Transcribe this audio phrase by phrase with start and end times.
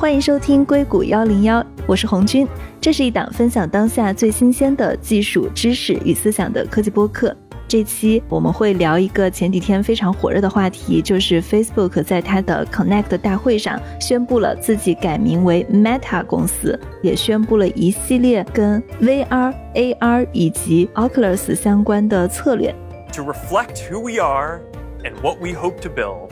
[0.00, 2.46] 欢迎收听硅谷幺零幺，我是红军。
[2.80, 7.34] 这是一档分享当下最新鲜的技术知识与思想的科技播客。
[7.68, 22.72] 这期我们会聊一个前几天非常火热的话题，就是 Facebook 在它的 Connect 大会上宣布了自己改名为 Meta 公司，也宣布了一系列跟 VR、AR 以及 Oculus 相关的策略。
[23.14, 24.60] To reflect who we are
[25.02, 26.30] and what we hope to build,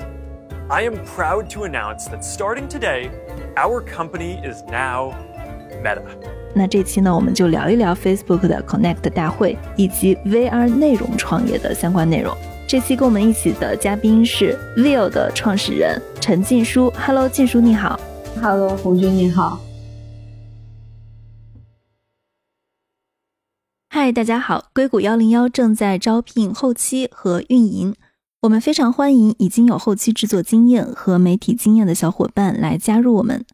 [0.68, 3.10] I am proud to announce that starting today.
[3.55, 5.13] Our company is now
[5.83, 6.01] Meta。
[6.55, 12.35] 那这期呢，我们就聊一聊 Facebook 的 Connect 大会以及 VR 内容创业的相关内容。
[12.67, 16.91] 这期跟我们一起的嘉宾是 Vivo 的创始人陈静书。
[16.95, 17.99] Hello，静书你好。
[18.41, 19.59] Hello，红军你好。
[23.89, 24.69] 嗨，大家好。
[24.73, 27.95] 硅谷幺零幺正在招聘后期和运营，
[28.41, 33.45] 我们非常欢迎已经有后期制作经验和媒体经验的小伙伴来加入我们。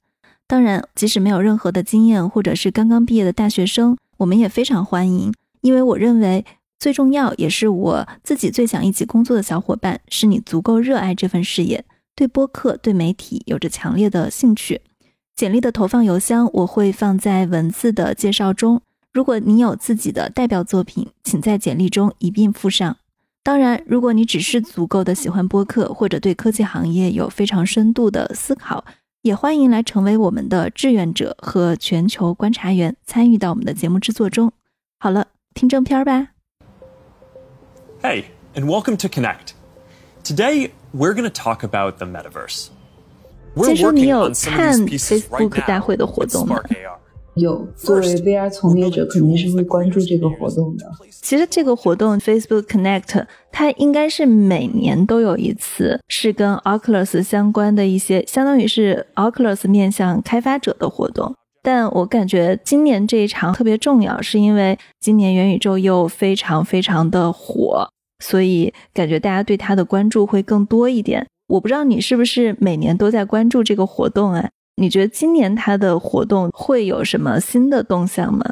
[0.45, 5.33] 当然，即使没有任何的经验，或者是刚刚毕业的大学生，我们也非常欢迎。
[5.61, 6.45] 因为我认为
[6.77, 11.83] 最重要，也是我自己最想一起工作的小伙伴，是你足够热爱这份事业，
[12.15, 14.81] 对播客、对媒体有着强烈的兴趣。
[15.35, 18.79] 简历的投放邮箱我会放在文字的介绍中。
[19.11, 22.97] 如果你有自己的代表作品，请在简历中一并附上。
[23.45, 28.83] 当然，如果你只是足够的喜欢播客，或者对科技行业有非常深度的思考。
[29.21, 34.51] 也欢迎来成为我们的志愿者和全球观察员，参与到我们的节目制作中。
[34.97, 36.29] 好了，听正片吧。
[38.01, 38.23] Hey,
[38.55, 39.53] and welcome to Connect.
[40.23, 42.69] Today we're going to talk about the metaverse.
[43.63, 46.59] 先说你有看 Facebook 大会的活动吗？
[47.35, 50.85] 有作为 VR 从业者，肯定是会关注这个活动的。
[51.09, 61.35] 其实这个活动 Facebook Connect 它应该是每年都有一次，是跟 Oculus 相关的一些，相当于是 Oculus 面向开发者的活动。
[61.61, 67.89] 但我感觉今年这一场特别重要，是因为今年元宇宙又非常非常的火，
[68.23, 71.25] 所以感觉大家对它的关注会更多一点。
[71.47, 74.49] 我不知道你是不是每年都在关注这个活动啊？
[74.81, 78.43] 你觉得今年它的活动会有什么新的动向吗？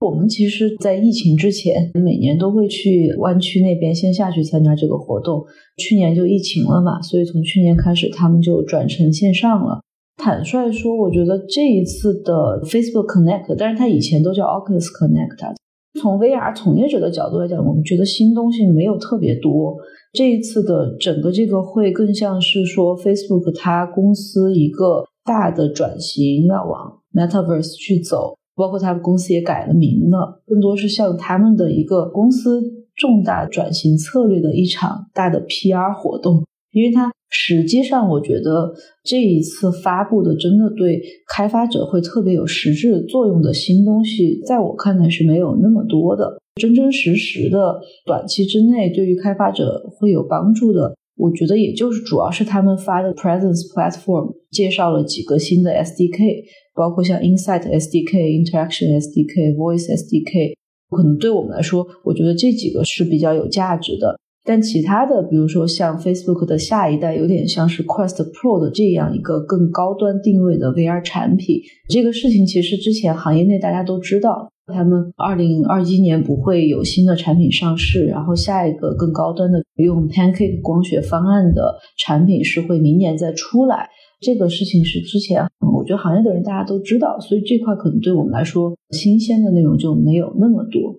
[0.00, 5.42] 我们其实，在疫情之前，每年都会去湾区那边线下去参加这个活动。
[5.78, 9.80] 去年就疫情了嘛，所以从去年开始，他们就转成线上了。
[10.18, 15.54] 坦率说，我觉得这一次的 Facebook Connect，但是它以前都叫 Oculus Connect。
[15.98, 19.76] 从 VR 从业者的角度来讲，我们觉得新东西没有特别多。
[20.12, 25.06] 这一次的整个这个会更像是说 Facebook 它公司一个。
[25.24, 32.62] 大的转型要往 Metaverse 去走，包括他们公司也改了名了，更多是像他们的一个公司
[32.94, 36.44] 重大转型策略的一场大的 PR 活动。
[36.72, 38.72] 因为它实际上，我觉得
[39.02, 50.94] 这一次发布的真的对开发者会特别有实质作用的新东西，在我看来是没有那么多的，真真实实的短期之内对于开发者会有帮助的。
[51.20, 56.44] 我觉得也就是主要是他们发的 Presence Platform 介绍了几个新的 SDK，
[56.74, 60.54] 包括像 Insight SDK、Interaction SDK、Voice SDK，
[60.88, 64.18] 可能对我们来说，我觉得这几个是比较有价值的。
[64.42, 71.60] 但其他的，比如说像 Facebook 的下一代，有点像是 Quest Pro 的这样一个更高端定位的 VR 产品，
[71.90, 74.50] 这个事情其实之前行业内大家都知道。
[74.70, 83.88] 他们二零二一年不会有新的产品上市，然后下一个更高端的用 Pancake 光学方案的产品是会明年再出来。
[84.20, 85.42] 这个事情是之前
[85.76, 90.96] 我觉得行业的人大家都知道，所以这块可能对我们来说新鲜的内容就没有那么多。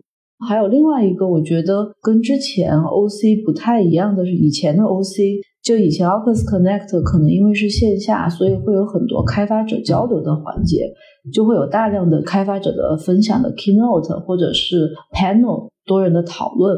[0.48, 5.42] 还有另外一个，我觉得跟之前 OC 不太一样的是，以前的 OC。
[5.64, 10.92] 就以前 Oculus Connect 可能因为是线下，所以会有很多开发者交流的环节，
[11.32, 16.76] 就会有大量的开发者的分享的 keynote 或者是 panel 多人的讨论。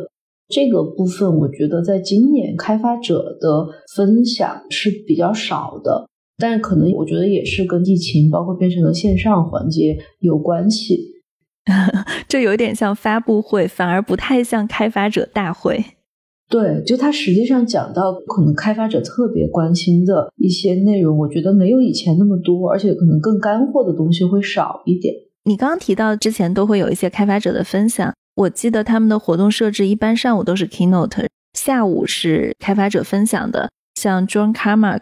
[0.50, 11.14] 这个部分我觉得在今年开发者的分享是比较少的，但可能我觉得也是跟疫情包括变成了线上环节有关系。
[12.28, 15.86] 这有点像发布会，反而不太像开发者大会。
[16.54, 25.12] 对，就它实际上讲到可能开发者特别关心的一些内容，我觉得没有以前那么多，而且可能更干货的东西会少一点。
[25.46, 31.26] 你刚刚提到之前都会有一些开发者的分享，我记得他们的活动设置一般上午都是 keynote，
[31.58, 33.72] 下午是开发者分享的。
[34.00, 35.02] 像 John Carmack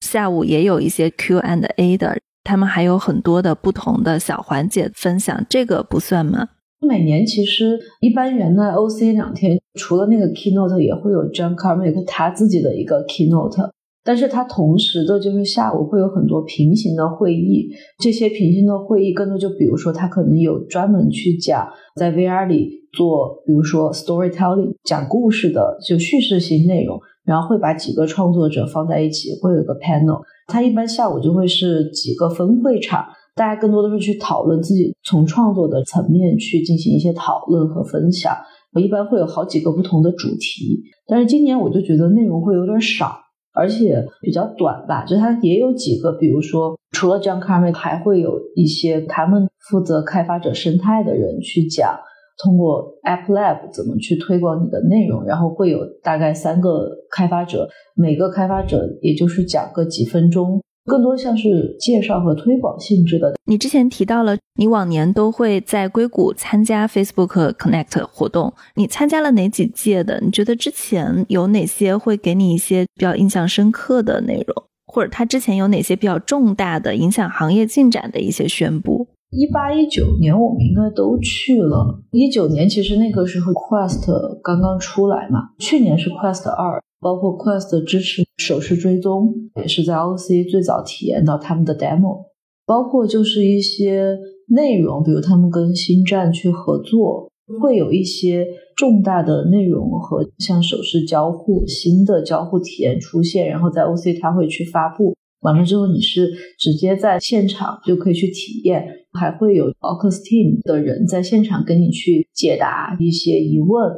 [0.00, 6.50] 下午也有一些 Q and A 的，他们还有很多的不同的小环节分享，这个不算吗？
[6.84, 13.70] 每年其实一般原来 OC 两天，除了那个 keynote，也会有 John Carmack 他自己的一个 keynote。
[14.06, 21.66] 但是它同时的就是下午会有很多平行的会议，这些平行的会议更多就比如说他可能有专门去讲
[21.96, 30.20] 在 VR 里做，比如说 storytelling 讲故事的就叙事性内容，然后会把几个创作者放在一起，会有个 panel。
[30.48, 38.34] 他一般下午就会是几个分会场，大家更多的是去讨论自己从创作的层面去进行一些讨论和分享。
[38.72, 43.20] 我一般会有好几个不同的主题，但是今年我就觉得内容会有点少。
[43.56, 51.96] 而且比较短吧，就它也有几个，比如说除了 John Carmack，还会有一些他们负责开发者生态的人去讲，
[52.42, 60.60] 通过 App Lab 怎么去推广你的内容，然后会有大概三个开发者，每个开发者也就是讲个几分钟。
[60.84, 63.34] 更多像是介绍和推广性质的。
[63.46, 70.20] 你之前提到了，你往年都会在硅谷参加 Facebook Connect 活动，你参加了哪几届的？
[70.20, 79.08] 你觉得之前有哪些会给你一些比较印象深刻的内容，或者他之前有哪些比较重大的影响行业进展的一些宣布？
[79.30, 82.00] 一八一九年我们应该都去了。
[82.12, 84.06] 一九年其实那个时候 Quest
[84.42, 86.80] 刚刚出来嘛，去年是 Quest 二。
[87.04, 92.24] 包括 Quest 支持手势追踪，也是在 OC 最早体验到他们的 demo。
[92.66, 94.18] 包括就是一些
[94.48, 97.30] 内容，比如他们跟星战去合作，
[97.60, 105.14] 会有一些重大的内容和像手势交互新的交互体验出现，然后在 OC 它会去发布。
[105.40, 113.92] 完了之后，你是直接在现场就可以去体验，还会有 Oculus Team 的人在现场跟你去解答一些疑问。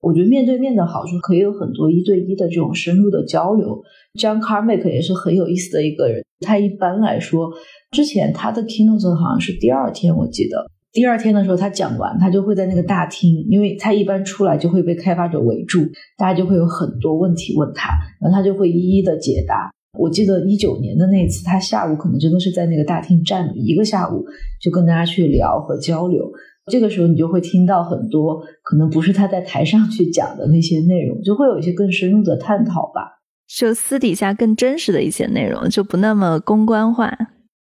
[0.00, 3.82] 我觉得面对面的好处可以有很多一对一的这种深入的交流。
[4.18, 6.24] John Carmack 也是很有意思的一个人。
[6.40, 7.50] 他一般来说，
[7.90, 15.80] 之前他的 keynote 好像是第二天，我记得第二天的时候他讲完，他就会在那个大厅，因为他一般出来就会被开发者围住，
[16.16, 19.70] 大家就会有很多问题问他，然后他就会一一的解答。
[19.98, 24.24] 我记得一九年的那次，他下午可能真的是在那个大厅站了一个下午，
[24.60, 26.32] 就跟大家去聊和交流。
[26.66, 37.16] 这个时候你就会听到很多可能不是他在台上去讲的那些内容，就会有一些更深入的探讨吧，就私底下更真实的一些内容，就不那么公关化。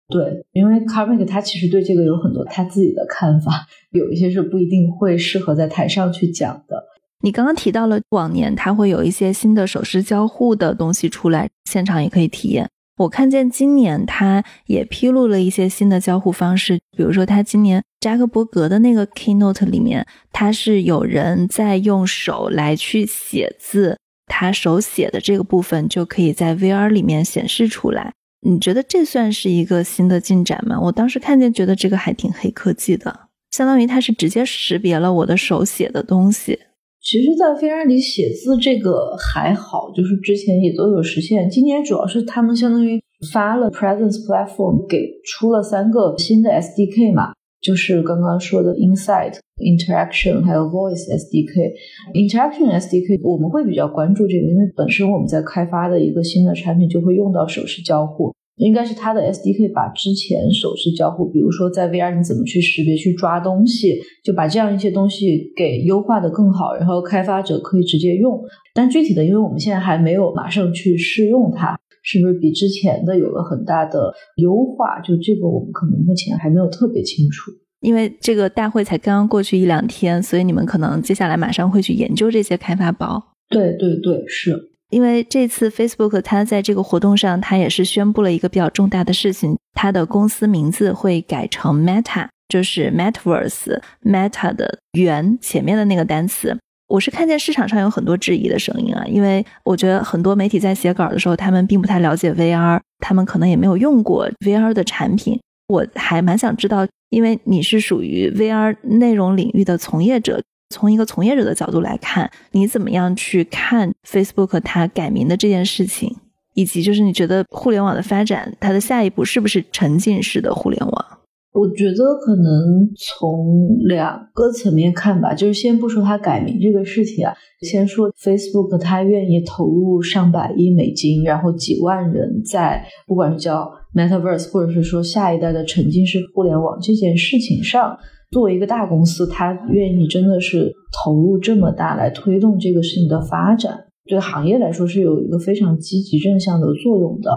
[0.08, 6.82] 对，因为 Carmick 他其实对这个有很多他自己的看法，有一些是不一定会适合在台上去讲的。
[7.20, 12.68] 你刚刚提到了往年他会有一些新的手势交互的东西出来，现场也可以体验。
[12.98, 28.12] 我看见今年他也披露了一些新的交互方式，比如说他今年扎克伯格的那个 keynote 里面，他是有人在用手来去写字，他手写的这个部分就可以在 VR 里面显示出来。
[28.40, 30.78] 你觉得这算是一个新的进展吗？
[30.80, 36.56] 我当时看见觉得这个还挺黑科技的，相当于它是直接识别了我的手写的东西。
[37.00, 41.50] 其实，在 VR 里写字这个还好，就是之前也都有实现。
[41.50, 43.02] 今年主要是他们相当于
[43.32, 51.72] 发了 Presence Platform，给出了三个新的 SDK 嘛，就是刚刚说的 Insight、Interaction 还有 Voice SDK。
[52.14, 58.32] Interaction SDK 我们会比较关注这个，因为本身我们在开发的一个新的产品就会用到手势交互。
[58.56, 68.40] 应该是它的 SDK 把之前手势交互，比如说在 VR 你怎么去识别、去抓东西，就把这样一些东西给优化的更好，然后开发者可以直接用。
[68.74, 71.78] 但具体的，因为我们现在还没有马上去试用它，
[72.10, 74.98] 是不是比之前的有了很大的优化？
[75.00, 77.52] 就这个我们可能目前还没有特别清楚。
[77.80, 83.22] 因为这个大会才刚刚过去一两天，所以你们可能接下来马上会去研究这些开发包。
[83.50, 84.72] 对对对，是。
[84.88, 96.56] 因为这次 Facebook 它在这个活动上，它也是宣布了一个比较重大的事情，它的公司名字会改成 Meta，就是 Metaverse，Meta 的元前面的那个单词。
[96.88, 105.38] 我是看见市场上有很多质疑的声音啊，因为我觉得很多媒体在写稿的时候，他们并不太了解 VR，他们可能也没有用过 VR 的产品。
[105.68, 110.42] 我还蛮想知道，因为你是属于 VR 内容领域的从业者。
[110.70, 116.14] 从一个从业者的角度来看，你怎么样去看 Facebook 它改名的这件事情，
[116.52, 121.17] 以及就是你觉得互联网的发展，它的下一步是不是沉浸式的互联网？
[121.58, 137.98] 我觉得可能从两个层面看吧，就是先不说它改名这个事情啊，先说 Facebook 它愿意投入上百亿美金，然后几万人在不管是叫 Metaverse，或者是说下一代的沉浸式互联网这件事情上。
[138.30, 147.30] 作为一个大公司，他愿意真的是投入这么大来推动这个事情的发展，对行业来说是有一个非常积极正向的作用的。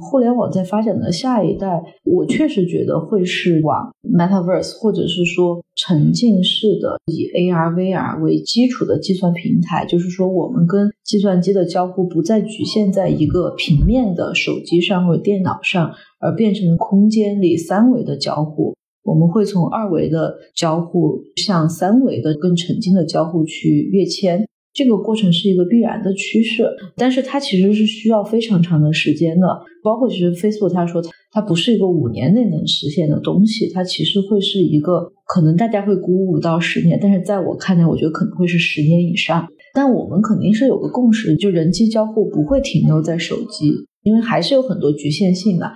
[0.00, 9.84] 互联网在发展的下一代，我确实觉得会是往 Metaverse，或者是说沉浸式的以 AR、VR 为基础的计算平台。
[9.84, 18.74] 就是说，我们跟计算机的交互不再局限在一个平面的手机上或者电脑上，而变成空间里三维的交互。
[19.02, 24.46] 我们会从二维的交互向三维的更沉浸的交互去跃迁。
[24.72, 26.64] 这个过程是一个必然的趋势，
[26.96, 29.46] 但是它其实是需要非常长的时间的。
[29.82, 39.48] 包括其实 Facebook 他说它不是一个五年内能实现的东西，它其实会是一个可能大家会估五到十年，但是在我看来，我觉得可能会是十年以上。
[39.72, 43.72] 但我们肯定是有个共识，就人机交互不会停留在手机，
[44.02, 45.72] 因为还是有很多局限性的。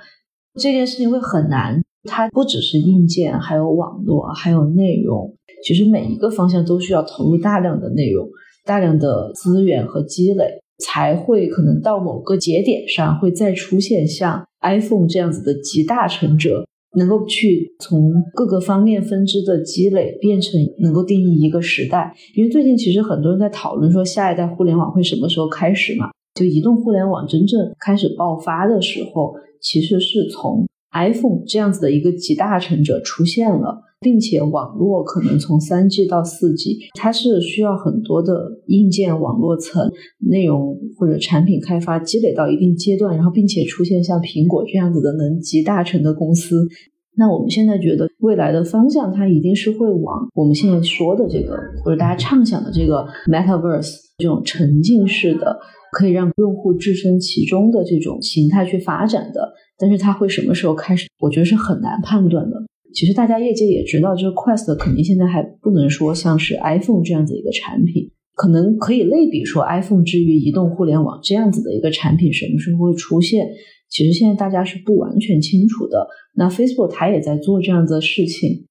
[0.61, 5.35] 这件事情会很难，它不只是硬件，还有网络，还有内容。
[5.65, 8.29] 其实每一个方向都需要投入大量的内容。
[8.65, 16.67] 大量的资源和积累，才会可能到某个节点上会再出现像 iPhone 这样子的集大成者，
[16.97, 22.15] 能够去从各个方面分支的积累变成能够定义一个时代。
[22.35, 26.11] 因为最近其实很多人在讨论说下一代互联网会什么时候开始嘛？
[26.35, 33.83] 就移动互联网真正开始爆发的时候，其实是从 iPhone 这样子的一个集大成者出现了。
[34.05, 39.91] 并且网络可能从三 G 到四 G，它是需要很多的硬件网络层
[40.31, 46.69] 内容或者产品开发积累到一定阶段，然后并且出现像苹果这样子的能集大成的公司。
[47.17, 55.57] 那我们现在觉得未来的方向，它一定是会往我们现在说的这个或者大家畅想的这个 Metaverse 这种沉浸式的，
[55.93, 59.53] 可以让用户置身其中的这种形态去发展的。
[59.79, 62.57] 但是它会什么时候开始，我觉得是很难判断的。
[62.95, 73.49] 其实大家业界也知道，就是 Quest 肯定现在还不能说像是 iPhone 这样子一个产品，可能可以类比说 iPhone 之于移动互联网这样子的一个产品什么时候会出现，
[73.91, 76.07] 其实现在大家是不完全清楚的。
[76.37, 78.67] 那 Facebook 它也在做这样子的事情，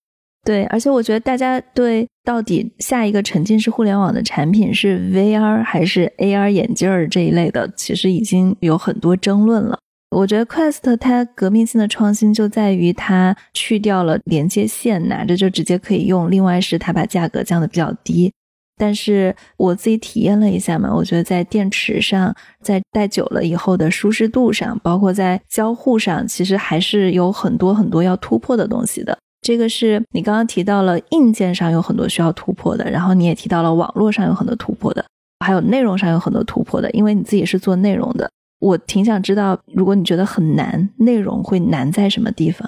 [0.46, 9.80] 对，而且我觉得大家对到底下一个沉浸式互联网的产品是 VR 还是 AR 眼镜儿这一类的，其实已经有很多争论了。
[10.13, 16.29] 我觉得 Quest 它革命性的创新就在于它去掉了连接线，拿着就直接可以用。
[16.29, 18.32] 另外是它把价格降的比较低。
[18.75, 29.17] 但是我自己体验了一下嘛，我觉得在电池上，在戴久了以后的舒适度上，包括在交互上，其实还是有很多很多要突破的东西的。
[29.41, 35.05] 这个是你刚刚提到了硬件上有很多需要突破的，然后你也提到了网络上有很多突破的，
[35.46, 38.29] 还有内容上有很多突破的，因为你自己是做内容的。
[38.63, 42.67] 我挺想知道，如果你觉得很难，内容会难在什么地方？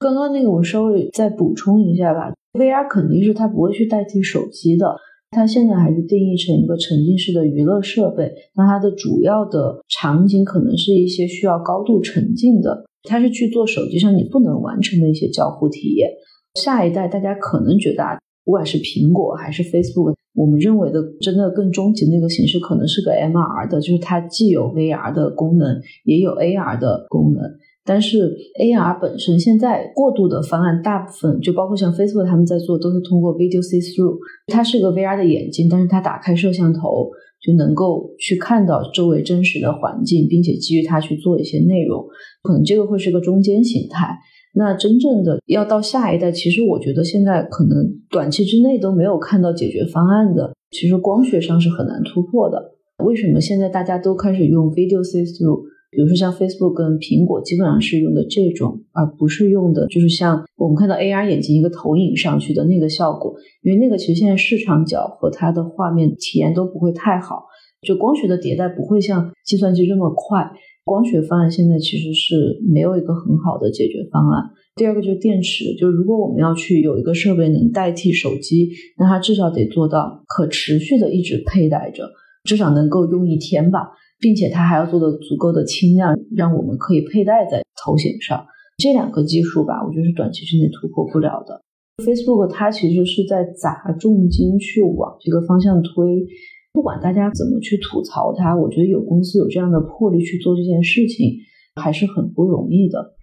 [0.00, 2.32] 刚刚那个我稍微再补充一下吧。
[2.54, 4.96] VR 肯定是它不会去代替手机的，
[5.30, 8.32] 它现在还是定义成一个沉浸式的娱乐设备。
[8.56, 16.10] 那它的主要的场景可能是一些需要高度沉浸的，它是去做手机上你不能完成的一些交互体验。
[16.54, 18.18] 下一代大家可能觉得啊。
[18.44, 27.42] 不管是苹果还是 Facebook，我们认为的真的更终极那个形式，可能是个 MR 的，就是它既有 VR 的功能，也有 AR 的功能。
[27.84, 37.10] 但是 AR 本身现在过渡的方案，大部分就包括像 Facebook 他们在做，都是通过 Video See Through，它是个 VR 的眼镜，但是它打开摄像头
[37.42, 42.06] 就能够去看到周围真实的环境，并且基于它去做一些内容，
[42.42, 44.16] 可能这个会是个中间形态。
[44.58, 47.76] 那真正的要到下一代，其实我觉得现在可能
[48.10, 50.52] 短期之内都没有看到解决方案的。
[50.72, 52.72] 其实光学上是很难突破的。
[53.04, 55.62] 为什么现在大家都开始用 Video See Through？
[55.90, 67.44] 比如说像 Facebook 跟苹果基本上是用的这种，而不是用的就是像我们看到 AR 眼镜一个投影上去的那个效果，因为那个其实现在市场角和它的画面体验都不会太好。
[67.80, 70.50] 就光学的迭代不会像计算机这么快。
[70.88, 74.42] 光学方案现在其实是没有一个很好的解决方案。
[74.74, 82.08] 第二个就是电池，就是如果我们要去有一个设备能代替手机，那它至少得做到可持续的一直佩戴着，
[82.44, 88.46] 至少能够用一天吧，并且它还要做的足够的轻量，让我们可以佩戴在头显上。
[88.78, 91.60] 这两个技术吧，我觉得是短期之内突破不了的。
[92.04, 96.24] Facebook 它其实是在砸重金去往这个方向推。
[96.72, 101.38] 不管大家怎么去吐槽它，我觉得有公司有这样的魄力去做这件事情，
[101.76, 103.14] 还是很不容易的。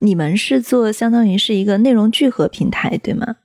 [0.00, 3.36] 你们是做相当于是一个内容聚合平台，对吗？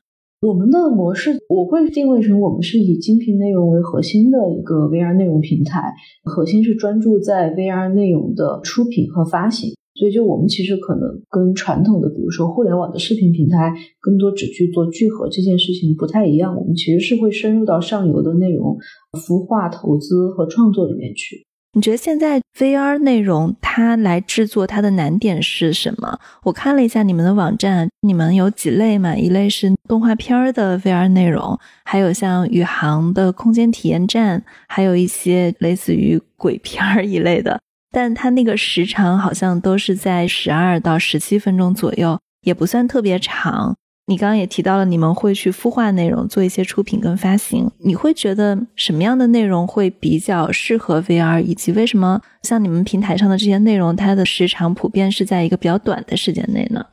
[0.42, 5.94] 我们的模式我会定位成我们是以精品内容为核心的一个 VR 内容平台，
[6.24, 9.74] 核心是专注在 VR 内容的出品和发行。
[9.96, 16.56] 所以，就我们其实可能跟传统的，比如说互联网的视频平台，更多只去做聚合这件事情不太一样。
[16.58, 18.76] 我们其实是会深入到上游的内容
[19.14, 21.46] 孵化、投资和创作里面去。
[21.76, 26.20] 你觉得现在 VR 内容它来制作它的难点是什么？
[26.44, 29.16] 我看了一下你们的网站，你们有几类嘛？
[29.16, 37.60] 一类是动画片的 VR 内容，还有像宇航的空间体验站，还有一些类似于鬼片儿一类的。
[37.94, 43.76] 但它那个时长好像都是在十二到十七分钟左右，也不算特别长。
[44.08, 47.72] 你刚刚也提到了，你们会去孵化内容，做一些出品跟发行。
[47.86, 51.42] 你会觉得什么样的内容会比较适合 VR？
[51.42, 56.88] 以及为什么像你们平台上的这些内容，它的时长普遍是在一个比较短的时间内呢？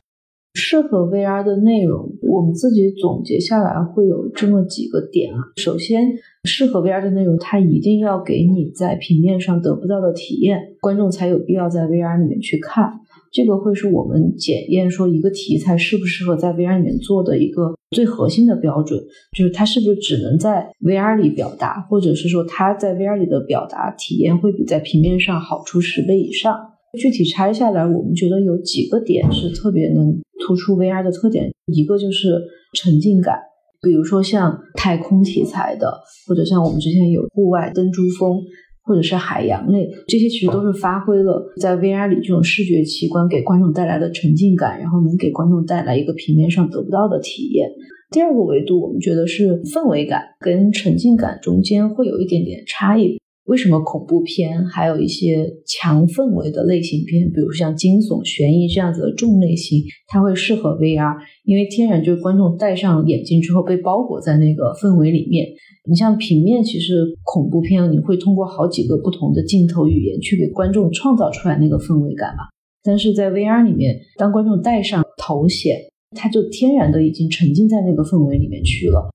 [0.54, 5.38] 适合 VR 的内容，我们自己总结下来会有这么几个点啊。
[5.56, 6.02] 首先，
[6.44, 13.00] 适合 VR 的内容，它一定要给你在平面上得不到的体验，观众才有必要在 VR 里面去看。
[13.32, 19.00] 这个会是我们检验说一个题材适不适合在 VR 里面做的一个最核心的标准，
[19.36, 26.56] 就是它是不是只能在 VR 里表达，或者是说它在 VR 里的表达体验会比在平面上好出十倍以上。
[26.98, 32.36] 具体拆下来，我们觉得有几个点是特别能突出 VR 的特点，一个就是
[32.72, 33.38] 沉浸感，
[33.82, 38.40] 比如说像太空题材的，或者像我们之前有户外登珠峰。
[38.82, 47.70] 或者是海洋类，这些其实都是发挥了在 VR 里这种视觉奇观给观众带来的沉浸感，然后能给观众带来一个平面上得不到的体验。
[48.10, 53.19] 第二个维度，我们觉得是氛围感跟沉浸感中间会有一点点差异。
[53.46, 61.16] 为什么恐怖片还有一些强氛围的类型片，比如像惊悚、悬疑这样子的重类型，它会适合 VR？
[61.44, 65.46] 因为天然就是观众戴上眼镜之后被包裹在那个氛围里面。
[65.88, 66.94] 你像平面，其实
[67.24, 72.44] 恐怖片你会通过好几个不同的镜头语言去给观众创造出来那个氛围感嘛。
[72.84, 75.76] 但是在 VR 里面，当观众戴上头显，
[76.16, 79.10] 他就天然的已经沉浸在那个氛围里面去了。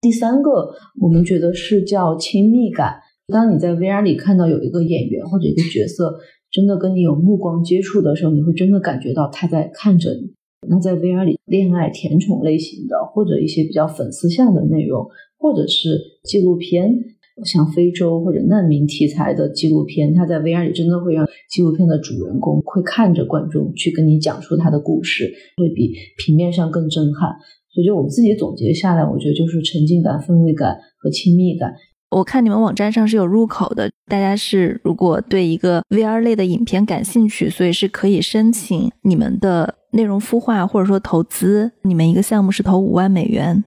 [0.00, 2.96] 第三个，我们觉得是叫亲密感。
[3.32, 6.18] 当你在 VR 里看到有一个演员或者一个角色
[6.50, 10.32] 真的跟你有目光接触的时候，你会真的感觉到他在看着你。
[10.66, 15.06] 那在 VR 里，恋爱甜宠类型的，或者一些比较粉丝向的内容，
[15.38, 16.90] 或者是纪录片，
[17.44, 27.36] 像非洲或者难民题材的纪录片，它在 VR 里真的会让纪录片的主人公会看着观众去跟你讲述他的故事，会比平面上更震撼。
[27.70, 31.74] 所以，就我自己总结下来，我觉得就是沉浸感、氛围感和亲密感。
[32.10, 41.72] 我看你们网站上是有入口的，大家是如果对一个 VR 类的影片感兴趣，所以是可以申请你们的内容孵化或者说投资。
[41.82, 43.62] 你们一个项目是投五万美元，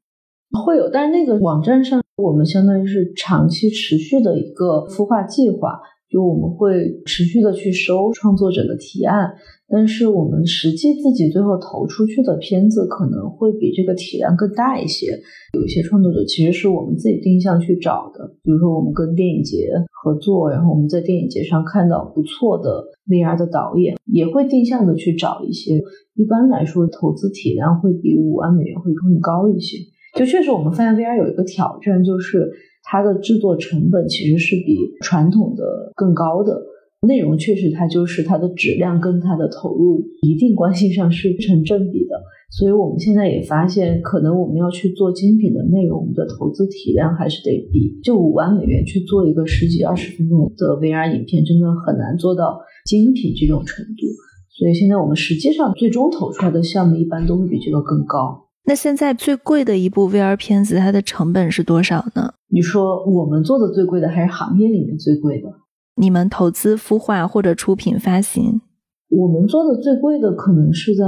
[0.65, 5.79] 会有，但是那个网站上我们相当于是长期持续的一个孵化计划。
[6.11, 9.31] 就我们会持续的去收创作者的提案，
[9.69, 15.17] 但是我们实际自己最后投出去的片子可能会比这个体量更大一些。
[15.53, 19.69] 有一些创作者其实是我们自己定向去找的，比如说我们跟电影节
[20.03, 25.81] 合作，然后我们在电影节上看到不错的 VR 的导演，也会定向的去找一些。
[26.15, 29.77] 一般来说，投资体量会比五万美元会更高一些。
[30.19, 32.51] 就确实，我们发现 VR 有一个挑战，就是。
[32.83, 36.61] 它的制作成本其实是比传统的更高的，
[37.07, 54.07] 内容确实它就是它的质量跟它的投入一定关系上是成正比的，所以我们现在也发现，可能我们要去做精品的内容的投资体量还是得比就五万美元去做一个十几二十分钟的 VR 影片，真的很难做到精品这种程度，
[54.49, 58.47] 所以现在我们实际上最终投出来的项目一般都会比这个更高。
[58.65, 62.33] 那现在最贵的一部 VR 片子，它的成本是多少呢？
[62.49, 65.49] 你说我们做的最贵的，还是行业里面最贵的？
[65.95, 68.61] 你们投资孵化或者出品发行？
[69.09, 71.03] 我们做的最贵的可能是在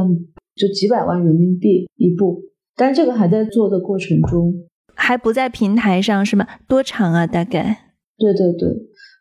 [0.56, 2.42] 就几百万人民币一部，
[2.76, 4.54] 但这个还在做的过程中，
[4.96, 6.48] 还不在平台上是吗？
[6.68, 7.26] 多长啊？
[7.26, 7.94] 大概？
[8.18, 8.70] 对对对。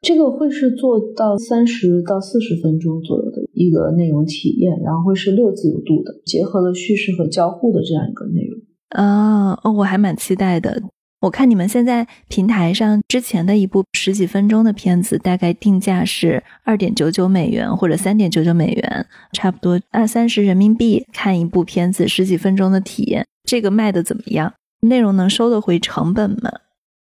[0.03, 8.61] 这个会是做到三十到四十分钟左右的一个内容体验，然后会是六自由度的，结合了叙事和交互的这样一个内容。
[8.89, 10.83] 啊哦，我还蛮期待的。
[11.21, 24.53] 我看你们现在平台上之前的一部十几分钟的片子，大概定价是二点九九美元或者三点九九美元，差不多二三十人民币看一部片子十几分钟的体验，这个卖的怎么样？
[24.81, 26.51] 内容能收得回成本吗？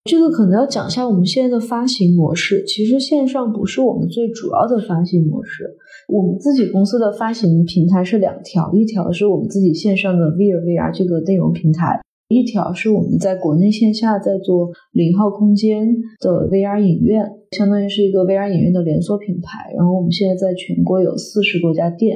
[0.06, 2.64] 这个可能要讲一下我们现在的发行模式。
[2.68, 15.88] 其实线上不是我们最主要的发行模式，我们自己公司的发行平台是两条，一条是我们自己线上的 VR VR 这个内容平台，一条是我们在国内线下在做零号空间
[16.20, 19.74] 的 VR 影院，相当于是一个 VR 影院的连锁品牌。
[19.76, 22.16] 然后我们现在在全国有四十多家店。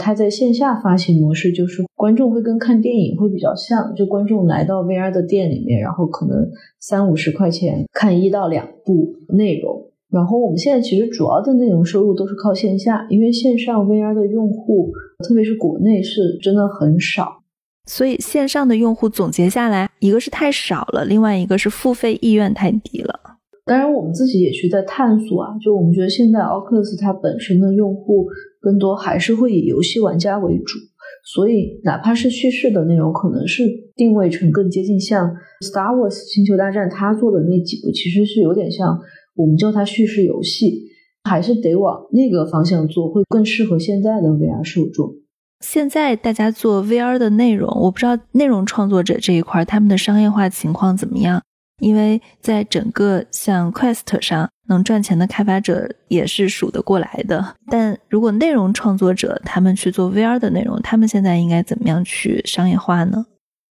[0.00, 14.90] 它在线下发行模式就是观众会跟看电影会比较像，就观众来到 VR 的店里面，然后可能三五十块钱看一到两部内容，然后我们现在其实主要的内容收入都是靠线下，因为线上 VR 的用户，
[15.26, 17.42] 特别是国内是真的很少。
[17.86, 23.18] 所以线上的用户总结下来，一个是太少了，另外一个是付费意愿太低了。
[23.64, 28.26] 当然，我们自己也去在探索啊，就我们觉得现在 Oculus 它本身的用户
[28.60, 30.78] 更多还是会以游戏玩家为主，
[31.24, 33.64] 所以哪怕是叙事的内容，可能是
[33.96, 38.98] 定位成更接近像 Star Wars 星球大战他做的那几部，其实是有点像
[39.36, 40.82] 我们叫它叙事游戏，
[41.24, 45.14] 还是得往那个方向做，会更适合现在的 VR 受众。
[45.60, 51.42] 现在大家做 VR 的内容，我不知道内容创作者这一块他们的商业化情况怎么样。
[51.82, 57.54] 因为在整个像 Quest 上能赚钱的开发者也是数得过来的。
[57.70, 63.26] 但如果内容创作者他们去做 VR 的内容，他们现在应该怎么样去商业化呢？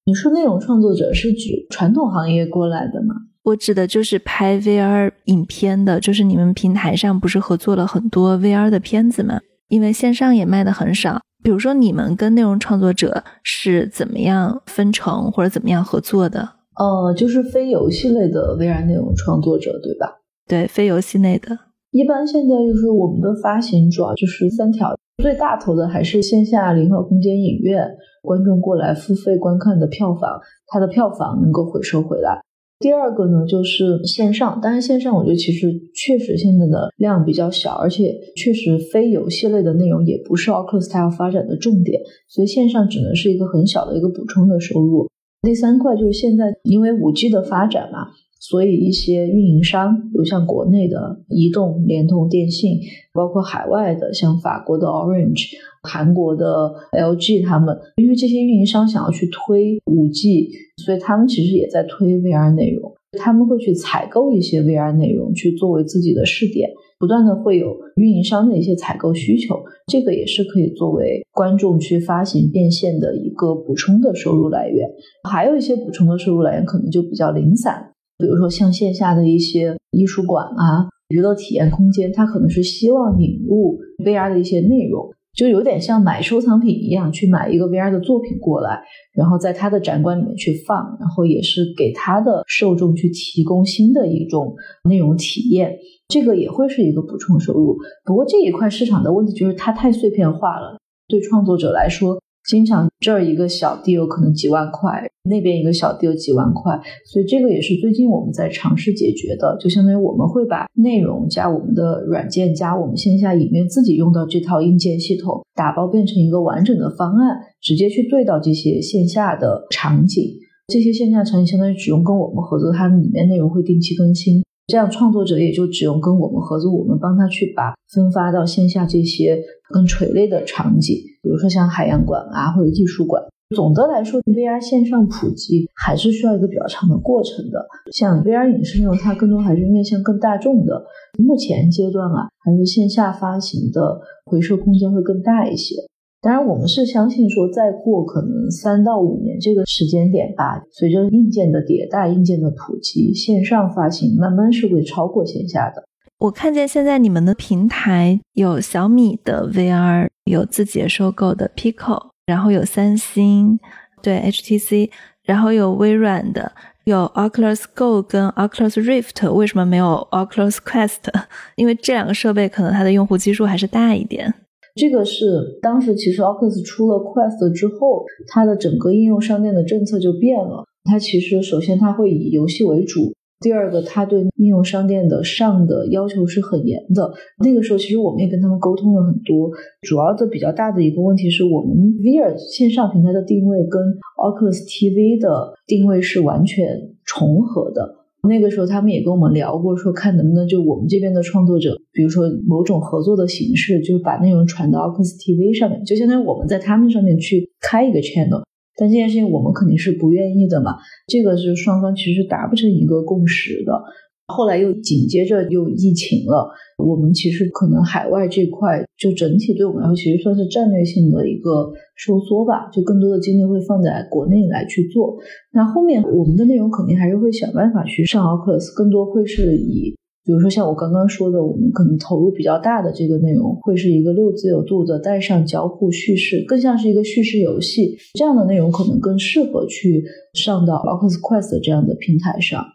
[0.06, 3.16] 你说内容创作者是指传统行业过来的吗？
[3.44, 9.40] 我指的就是拍 VR 影片的，就是你们平台上不是合作了很多 VR 的片子吗？
[9.70, 11.20] 因为线上也卖的很少。
[11.44, 16.48] 比如说，你们跟内容创作者是怎么样分成或者怎么样合作的？
[16.78, 20.21] 呃，就是非游戏类的 VR 内容创作者，对吧？
[20.52, 21.58] 对，非游戏类的。
[21.92, 27.88] 一般现在就是我们的发行主要就是三条，最大头的还是线下零和空间影院，
[28.22, 32.42] 观众过来付费观看的票房，它的票房能够回收回来。
[32.80, 45.08] 第二个呢，就是线上，当然线上我觉得其实确实现在的量比较小，而且确实非游戏类的内容也不是 Oculus 要发展的重点，所以线上只能是一个很小的一个补充的收入。
[45.44, 48.08] 第三块就是现在因为五 G 的发展嘛，
[48.42, 52.80] 所以一些运营商，比如像国内的移动、联通、电信，
[53.14, 55.52] 包括海外的像法国的 Orange。
[55.84, 62.94] 韩国的 LG 他们，因为这些运营商想要去推五 G，所以他们其实也在推 VR 内容。
[63.18, 69.56] 他们会去采购一些 VR 内容，去作为自己的试点，不断的会有运营商的一些采购需求，
[69.88, 74.88] 这个也是可以作为观众去发行变现的一个补充的收入来源。
[75.30, 77.91] 还有一些补充的收入来源可能就比较零散，
[78.22, 85.10] 比如说像线下的一些艺术馆啊、娱乐体验空间，它可能是希望引入 VR 的一些内容。
[85.34, 88.82] 就有点像买收藏品一样，去买一个 VR 的作品过来，
[89.14, 94.54] 然后在他的展馆里面去放，然后也是给他的受众去提供新的一种
[94.90, 95.78] 内容体验，
[96.10, 97.78] 这个也会是一个补充收入。
[98.04, 102.20] 不过这一块市场的问题就是它太碎片化了，对创作者来说。
[102.48, 109.56] 经常这儿一个小 deal 可能几万块，那边一个小 deal 几万块，所以这个也是最近我们在尝试解决的。
[109.60, 120.34] 就相当于我们会把内容加我们的软件加我们线下影院自己用到这套硬件系统，打包变成一个完整的方案，直接去对到这些线下的场景。
[120.68, 124.44] 这些线下场景相当于只用跟我们合作，它里面内容会定期更新。
[124.72, 129.38] 这样创作者也就只用跟我们合作，我们帮他去把分发到线下这些
[129.70, 133.22] 更垂类的场景，比如说像海洋馆啊或者艺术馆。
[133.54, 137.68] 总的来说，VR 线上普及还是需要一个比较长的过程的。
[137.92, 140.86] 像 VR 影视内容，它更多还是面向更大众的。
[141.20, 145.76] 目前阶段啊，还是线下发行的回收空间会更大一些。
[146.22, 155.84] 当然，我们是相信说，再过可能三到五年这个时间点吧，随着硬件的迭代、硬件的普及，线上发行慢慢是会超过线下的。
[156.20, 163.60] 我看见现在你们的平台有小米的 VR，有字节收购的 Pico，然后有三星，
[164.04, 164.92] 对 HTC，
[165.24, 166.52] 然后有微软的，
[166.84, 169.34] 有 Oculus Go 跟 Oculus Rift。
[169.34, 171.12] 为什么没有 Oculus Quest？
[171.56, 174.32] 因为这两个设备可能它的用户基数还是大一点。
[174.76, 180.66] 这个是当时其实 Oculus 出了 Quest 之后，它的整个应用商店的政策就变了。
[180.84, 187.12] 它其实首先它会以游戏为主，第二个它对应用商店的上的要求是很严的。
[187.44, 193.82] 那个时候其实我们也跟他们沟通了很多，主要的比较大的一个问题是我们 VR 线上平台的定位跟
[194.18, 196.66] Oculus TV 的定位是完全
[197.06, 198.01] 重合的。
[198.28, 208.44] 那个时候，他们也跟我们聊过，说看能不能就我们这边的创作者，比如说某种合作的形式，就把内容传到 Ox TV 上面，就相当于我们在他们上面去开一个 channel。
[208.78, 213.84] 但这件事情我们肯定是不愿意的嘛，这个是双方其实达不成一个共识的。
[214.32, 225.18] 后来又紧接着又疫情了，我们其实可能海外这块就整体对我们来说其实算是战略性的一个收缩吧，就更多的精力会放在国内来去做。
[225.52, 242.66] 那后面我们的内容肯定还是会想办法去上 Oculus，更多会是以，比如说像我刚刚说的，我们可能投入比较大的这个内容，会是一个六自由度的带上交互叙事，更像是一个叙事游戏这样的内容，可能更适合去上到 Oculus Quest 这样的平台上。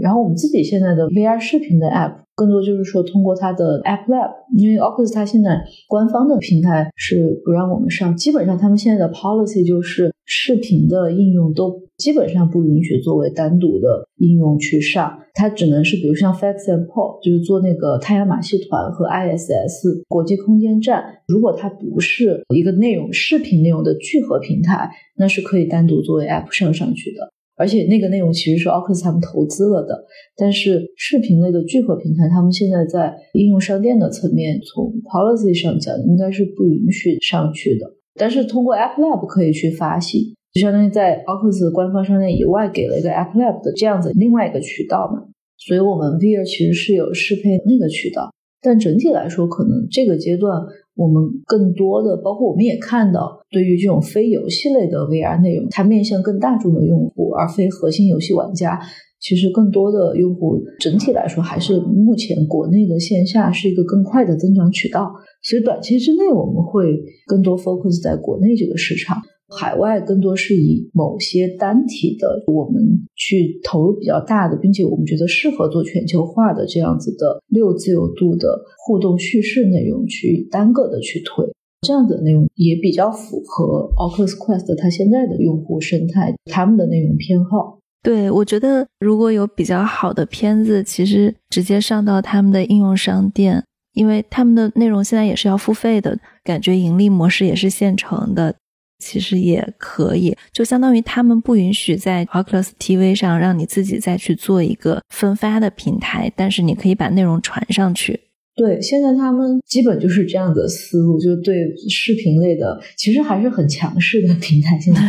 [0.00, 26.26] 然后我们自己现在的 VR 视频的 App，更多就是说通过它的 App Lab，因为 Oculus 它现在官方的平台是不让我们上，基本上他们现在的 policy 就是视频的应用都基本上不允许作为单独的应用去上，它只能是比如像 Fax and Paul，就是做那个太阳马戏团和 ISS 国际空间站，如果它不是一个内容视频内容的聚合平台，那是可以单独作为
[26.26, 27.32] App 上上去的。
[27.56, 30.04] 而且那个内容其实是 Oculus 他们投资了的，
[30.36, 37.86] 但是视频类的聚合平台，他们现在在应用商店的层面，从 policy 上讲，应该是不允许上去的。
[38.14, 45.24] 但是通过 App Lab 可以去发行，就相当于在 Oculus 官方商店以外给了一个 App Lab 的这样子另外一个渠道嘛。
[45.58, 50.62] 所以我们 VR 其实是有适配那个渠道，但整体来说，可能这个阶段。
[50.96, 58.80] 我们更多的，包括我们也看到，对于这种非游戏类的 VR 内容，它面向更大众的用户，而非核心游戏玩家。
[59.18, 65.10] 其实更多的用户整体来说，还是目前国内的线下是一个更快的增长渠道。
[65.42, 69.16] 所以短期之内，我们会更多 focus 在国内这个市场。
[69.54, 72.82] 海外更多是以某些单体的，我们
[73.14, 81.46] 去投入比较大的，并且我们觉得适合做全球化的这样子的六自由度的互动叙事内容去单个的去推，
[81.82, 87.78] 这样子的内容也比较符合 Oculus Quest 它现在的用户生态，他们的内容偏好。
[88.02, 98.54] 对我觉得如果有比较好的片子，其实直接上到他们的应用商店，因为他们的内容现在也是要付费的，感觉盈利模式也是现成的。
[98.98, 108.20] 其实也可以，就相当于他们不允许在 Oculus TV 上让你自己再去做一个分发的平台，但是你可以把内容传上去。
[108.54, 111.54] 对，现在他们基本就是这样的思路，就对
[111.90, 114.78] 视频类的，其实还是很强势的平台。
[114.80, 115.00] 现在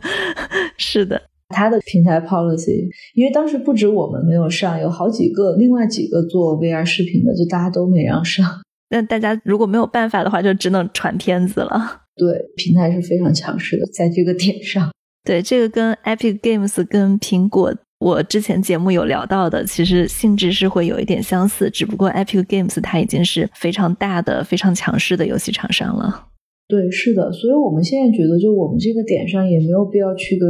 [0.76, 1.18] 是的，
[1.48, 8.44] 他的平台 policy，因为当时不止我们没有上，有好几个另外几个做 VR 视频的，就大家都没让上。
[8.90, 12.01] 那大家如果没有办法的话，就只能传片子了。
[12.16, 14.90] 对，平台是非常强势的，在这个点上。
[15.24, 26.26] 对，这个跟 Epic Games 跟苹果，我之前节目有聊到的，其实性质是会有一点相似，只不过 Epic Games 它已经是非常大的、非常强势的游戏厂商了。
[26.72, 30.48] 对，是的，所以我们现在觉得，就我们这个点上也没有必要去跟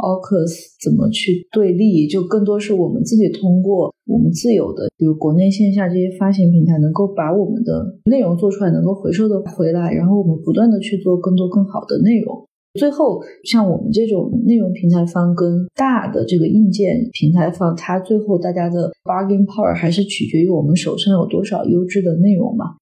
[0.00, 12.42] Oculus 怎么去对立，就更多是我们自己通过我们自有的，比如国内线下这些发行平台，能够把我们的内容做出来，能够回收的回来，然后我们不断的去做更多更好的内容。
[12.80, 22.76] 最后，像我们这种内容平台方跟大的这个硬件平台方，它最后大家的 bargaining power 还是取决于我们手上有多少优质的内容嘛。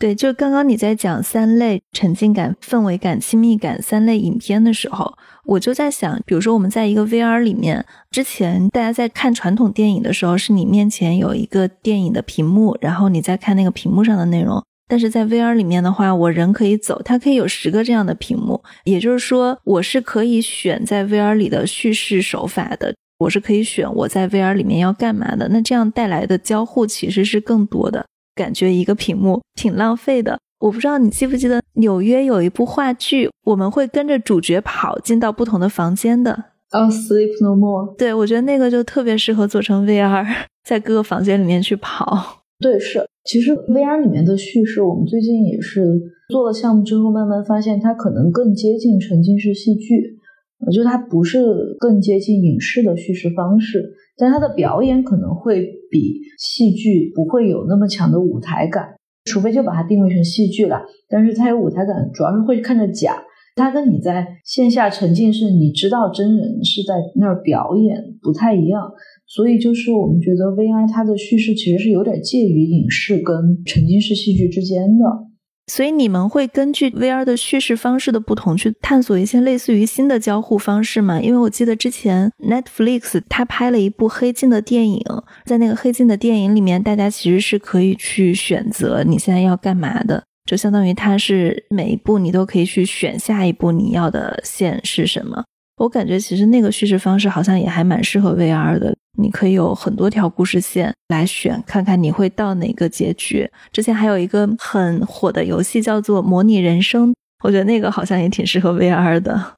[0.00, 5.12] 对，就刚刚你在讲三类沉浸感、氛围感、亲密感三类影片的时候，
[5.44, 14.64] 我就在想，比如说我们在一个 VR 里面，之前大家在看传统电影的时候，是你面前有一个电影的屏幕，然后你在看那个屏幕上的内容。
[14.88, 25.46] 但是在 VR 里面的话，我人可以走，它可以有十个这样的屏幕，也就是说，我是可以选在 VR 里的叙事手法的，我是可以选我在 VR 里面要干嘛的。
[25.50, 28.06] 那这样带来的交互其实是更多的。
[28.40, 30.38] 感觉一个屏幕挺浪费的。
[30.60, 36.32] 我不知道你记不记得纽约有一部话剧，我们会跟着主角跑进到不同的房间的。
[36.72, 37.94] 哦，Sleep No More。
[37.98, 40.26] 对，我觉得那个就特别适合做成 VR，
[40.64, 42.44] 在各个房间里面去跑。
[42.58, 43.04] 对，是。
[43.24, 45.84] 其实 VR 里面的叙事，我们最近也是
[46.30, 50.18] 做了项目之后，慢慢发现它可能更接近沉浸式戏剧。
[50.66, 51.42] 我觉得它不是
[51.78, 53.82] 更接近影视的叙事方式。
[54.20, 58.84] 但他的表演可能会比戏剧不会有那么强的舞台感，
[59.24, 60.82] 除非就把它定位成戏剧了。
[61.08, 63.22] 但是它有舞台感，主要是会看着假。
[63.56, 68.92] 它跟你在线下沉浸式，你知道真人是在那儿表演不太一样。
[69.26, 75.29] 所以就是我们觉得 VR 它的叙事其实是有点介于影视跟沉浸式戏剧之间的。
[75.70, 81.20] 所以你们会根据 VR 的叙事方式的不同，去探索一些类似于新的交互方式吗？
[81.20, 85.00] 因为我记得之前 Netflix 它拍了一部黑镜的电影，
[85.44, 95.44] 在那个黑镜的电影里面，大家其实是可以去选择你现在要干嘛的，就相当于它是每一步你都可以去选下一步你要的线是什么。
[95.76, 103.50] 我感觉其实那个叙事方式好像也还蛮适合 VR 的，你可以有很多条故事线来选，看看你会到哪个结局。
[103.72, 107.10] 之前还有一个很火的游戏叫做《模拟人生》，
[107.44, 109.54] 我觉得那个好像也挺适合 VR 的。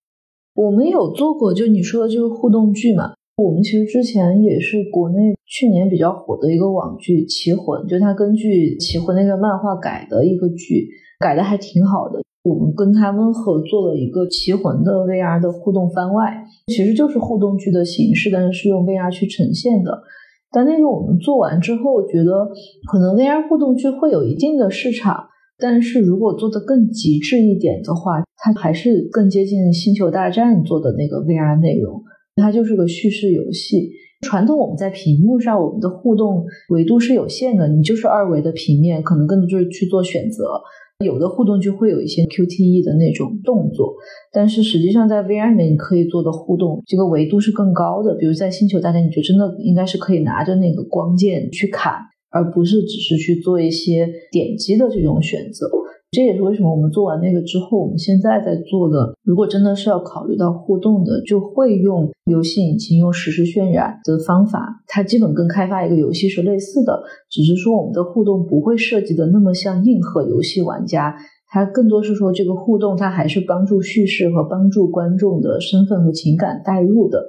[0.54, 3.12] 我们有做过，就你说的就是互动剧嘛。
[3.36, 10.88] 我们其实之前也是国内去年比较火的一个网剧《棋魂》，就它根据《棋魂》那个漫画改的一个剧，
[11.18, 12.22] 改的还挺好的。
[12.42, 20.02] 我们跟他们合作了一个《棋魂》的 VR 的互动番外，其实就是互动剧的形式，但是是用 VR 去呈现的。
[20.50, 22.48] 但那个我们做完之后，觉得
[22.90, 32.02] 可能 VR 互动剧会有一定的市场，但是如果做的更极致一点的话，它还是更接近《星球大战》做的那个 VR 内容，
[32.34, 33.88] 它就是个叙事游戏。
[34.22, 40.60] 传统我们在屏幕上，我们的互动维度是有限的，你就是二维的平面，可能更多就是去做选择。
[41.02, 43.94] 有的互动就会有一些 QTE 的那种动作，
[44.32, 48.14] 但是实际上在 VR 里面你可以做的互动，这个维度是更高的。
[48.14, 51.94] 比如在星球大战，你就真的应该是可以拿着那个光剑去砍，
[52.30, 55.68] 而不是只是去做一些点击的这种选择。
[56.12, 64.82] 这也是为什么我们做完那个之后，我们现在在做的，如果真的是要考虑到互动的，就会用游戏引擎、用实时渲染的方法。
[64.86, 71.16] 它基本跟开发一个游戏是类似的，只是说我们的互动不会设计的那么像硬核游戏玩家，
[71.48, 77.24] 它更多是说这个互动它还是帮助叙事和帮助观众的身份和情感代入的。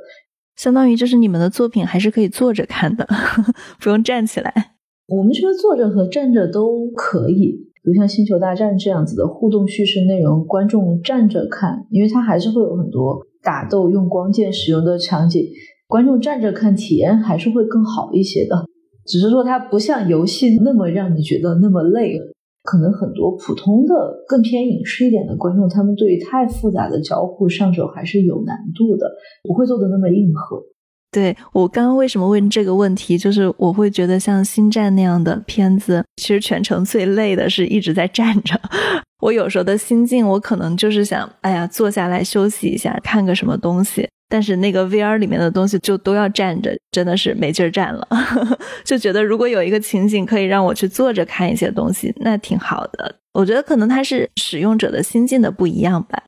[0.57, 3.07] 相当于就是你们的作品还是可以坐着看的，
[3.79, 4.53] 不用站起来。
[5.07, 7.71] 我们觉得坐着和站着都可以。
[7.83, 15.45] 比如像《星球大战》这样子的互动叙事内容，观众站着看，因为它还是会有很多打斗用光剑使用的场景，
[15.87, 18.65] 观众站着看体验还是会更好一些的。
[19.05, 22.17] 只是说它不像游戏那么让你觉得那么累，
[22.63, 29.11] 可能很多普通的更偏影视一点的观众，他们对于太复杂的交互上手还是有难度的，
[29.43, 30.63] 不会做的那么硬核。
[31.13, 38.59] 对我刚刚为什么问这个问题，就是我会觉得像《星战》那样的片子，其实全程最累的是一直在站着。
[39.21, 44.09] 我有时候的心境，我可能就是想，哎呀，坐下来休息一下，看个什么东西。
[44.27, 48.07] 但是那个 VR 里面的东西就都要站着，真的是没劲儿站了。
[48.83, 53.15] 就觉得如果有一个情景可以让我去坐着看一些东西，那挺好的。
[53.33, 56.23] 我觉得可能它是使用者的心境的不一样吧。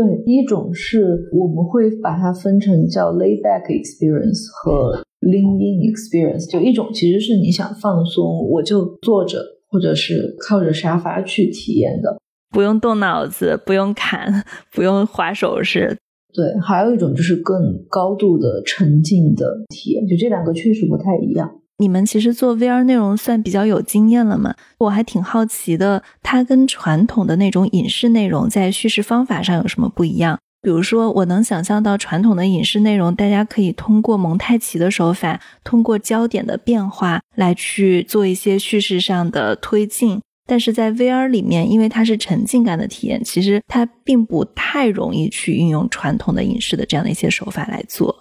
[0.00, 6.50] 对，一种是我们会把它分成叫 lay back experience 和 lean in experience。
[6.50, 12.18] 就一种其实是你想放松，我就坐着或者是靠着沙发去体验的，
[12.50, 15.98] 不用动脑子，不用砍，不用划手势。
[16.32, 20.06] 对，还有一种就是更高度的沉浸的体验。
[20.06, 21.59] 就这两个确实不太一样。
[21.80, 24.54] 你们其实做 VR 内容算比较有经验了嘛？
[24.76, 30.38] 我还挺好奇的，它跟传统的那种影视内容在叙事方法上有什么不一样？
[30.60, 40.20] 比如说，我能想象到传统的影视内容，大家可以通过蒙太奇的手法，通过焦点的变化来去做一些叙事上的推进。
[40.46, 48.14] 但是在 VR 里面，因为它是沉浸感的体验，其实它并不太容易去运用传统的影视的这样的一些手法来做。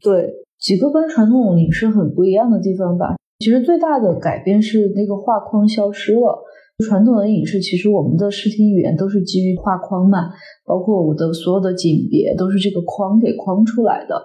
[0.00, 0.32] 对。
[0.64, 3.16] 几个跟传统影视很不一样的地方吧。
[3.40, 6.42] 其实最大的改变是那个画框消失了。
[6.86, 10.30] 传统的影视其实我们的视听语言都是基于画框嘛，
[10.64, 14.16] 包括我的所有的景别都是这个框给框出来的。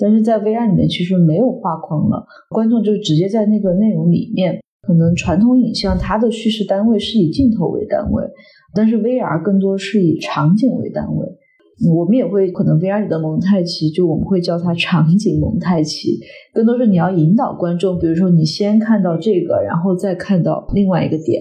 [0.00, 4.60] 但是在 VR 里面其实没有画框了，观众就直接在那个内容里面。
[4.86, 8.24] 可能传统影像它的叙事单位是以镜头为单位，
[8.72, 11.26] 但是 VR 更多是以场景为单位。
[11.86, 16.18] 我们也会可能 VR 里的蒙太奇，就我们会叫它场景蒙太奇，
[16.52, 21.40] 更多是你要引导观众，比如说你先看到这个，然后再看到另外一个点，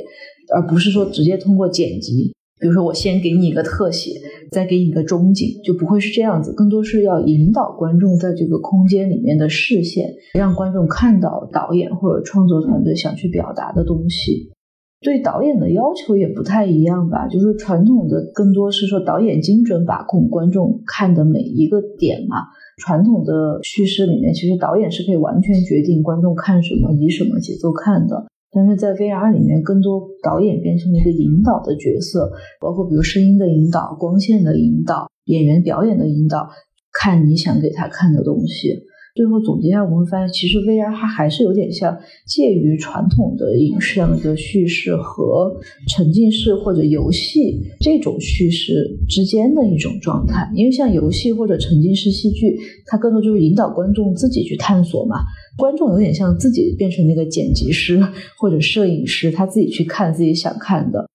[0.54, 4.12] 而不是说直接通过剪辑，比如说我先给你一个特写，
[4.52, 14.52] 再给你一个中景，就不会是这样子，更多是要引导观众在这个空间里面的视线，让观众看到导演或者创作团队想去表达的东西。
[15.00, 22.38] 对导演的要求也不太一样吧，就是传统的更多是说导演精准把控观众看的每一个点嘛。
[22.84, 28.26] 传统的叙事里面，其实导演是可以完全决定观众看什么、以什么节奏看的。
[28.52, 36.50] 但是在 VR 里面，更多导演变成一个引导的角色，包括比如声音的引导、光线的引导、演员表演的引导，
[36.94, 38.80] 看你想给他看的东西。
[39.18, 50.48] 最后总结一下，我们会发现，其实 VR 它还是有点像介于传统的影视样的叙事和沉浸式或者游戏这种叙事之间的一种状态。
[50.54, 55.16] 因为像游戏或者沉浸式戏剧，它更多就是引导观众自己去探索嘛。
[55.58, 58.00] 观众有点像自己变成那个剪辑师
[58.38, 61.10] 或者摄影师，他自己去看自己想看的。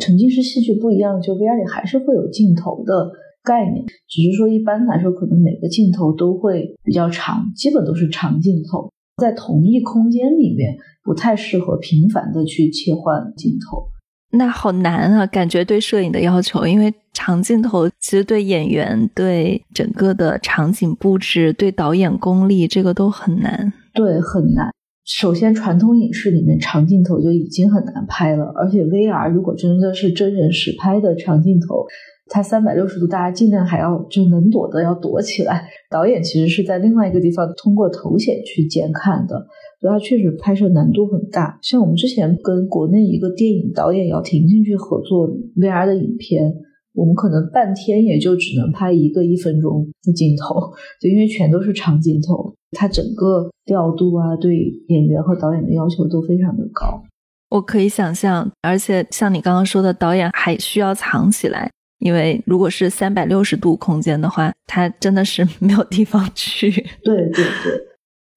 [0.00, 3.12] 沉浸式戏剧不一样，就 VR 里还是会有镜头的。
[3.42, 13.88] 概念只是说，一般来说，可能每个镜头都会比较长，基本都是长镜头，在同一空间里面不太适合频繁的去切换镜头。
[14.34, 23.72] 那好难啊，感觉对摄影的要求，因为长镜头其实对演员、对整个的场景布置、对导演功力，这个都很难。
[23.92, 24.70] 对，很难。
[25.04, 31.84] 首先，传统影视里面长镜头就已经很难拍了，而且 VR 如果真的是真人实拍的长镜头。
[32.32, 35.68] 它三百六十度，大家尽量还要就能躲的要躲起来。
[35.90, 39.36] 导演其实是在另外一个地方通过头显去监看的，
[39.78, 41.58] 所以它确实拍摄难度很大。
[41.60, 46.54] 像我们之前跟国内一个电影导演姚婷婷去合作 VR 的影片，
[46.94, 54.56] 我们可能半天也就只能拍一个一分钟的镜头，就因为全都是长镜头，它整个调度啊，对
[54.88, 57.02] 演员和导演的要求都非常的高。
[57.50, 61.70] 我可以想象，而且像你刚刚说的，导演还需要藏起来，
[62.02, 66.70] 因为如果是三百六十度空间的话，它真的是 没有地方去。
[67.02, 67.80] 对对对。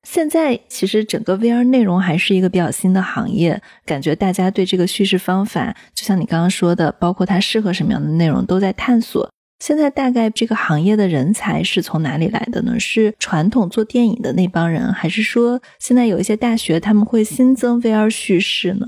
[0.08, 9.28] 现在其实整个 VR 内容还是一个比较新的行业，感觉大家对这个叙事方法，就像你刚刚说的，包括它适合什么样的内容，都在探索。
[9.60, 12.80] 现在大概这个行业的人才是从哪里来的呢？
[12.80, 18.86] 是传统做电影的那帮人，还是说现在有一些大学他们会新增 VR 叙事呢？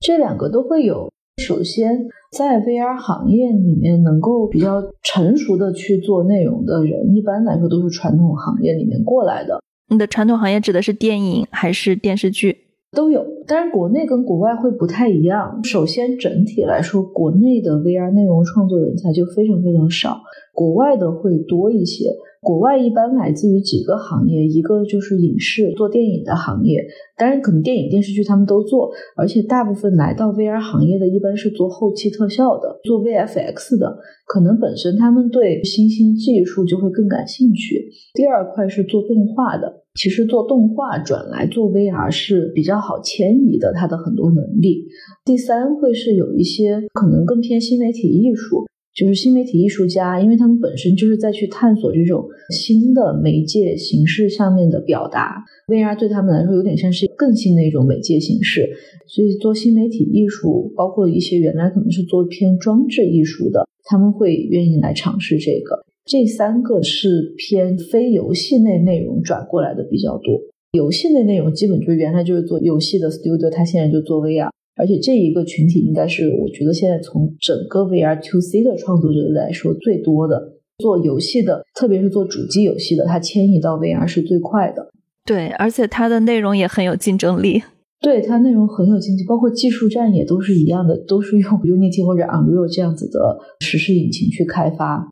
[0.00, 1.12] 这两个都会有。
[1.36, 9.60] 首先，在 VR 行业里面，能够比较成熟的去做内容的人，一般来说都是传统行业里面过来的。
[9.90, 12.56] 你的传统行业指的是电影还是电视剧？
[12.90, 13.22] 都有。
[13.46, 15.60] 但是，国内跟国外会不太一样。
[15.62, 20.22] 首先，整体来说，国内的 VR 内容创作人才就非常非常少，
[20.54, 22.06] 国外的会多一些。
[22.46, 26.78] 国外一般来自于几个行业，一个就是影视做电影的行业，
[27.16, 37.90] 当然可能电影电视剧他们都做，而且大部分来到 VR 行业的一般是做后期特效的，做 VFX 的，可能本身他们对新兴技术就会更感兴趣。
[38.14, 44.86] 第二块是做动画的，其实做动画转来做 VR 是比较好迁移的，它的很多能力。
[45.24, 48.64] 第三会是有一些可能更偏新媒体艺术。
[48.96, 58.66] 就是新媒体艺术家，因为他们本身就是在去探索这种新的媒介形式上面的表达，VR 对他们来说有点像是更新的一种媒介形式，
[59.06, 65.84] 所以做新媒体艺术，包括一些原来可能是做偏装置艺术的，他们会愿意来尝试这个。
[66.06, 70.40] 这三个是偏非游戏类内容转过来的比较多，
[70.72, 74.48] 游戏类内容基本就是原来就是做游戏的 studio，他现在就做 VR。
[74.76, 84.92] 而且这一个群体应该是我觉得现在从整个 VR to C 的创作者来说最多的，做游戏的，特别是做主机游戏的，它迁移到 VR 是最快的。
[85.24, 87.62] 对，而且它的内容也很有竞争力。
[88.00, 95.08] 对，它内容很有竞争，包括技术栈也都是一样的，都是用 Unity 或者 Unreal 这样子的实时引擎去开发。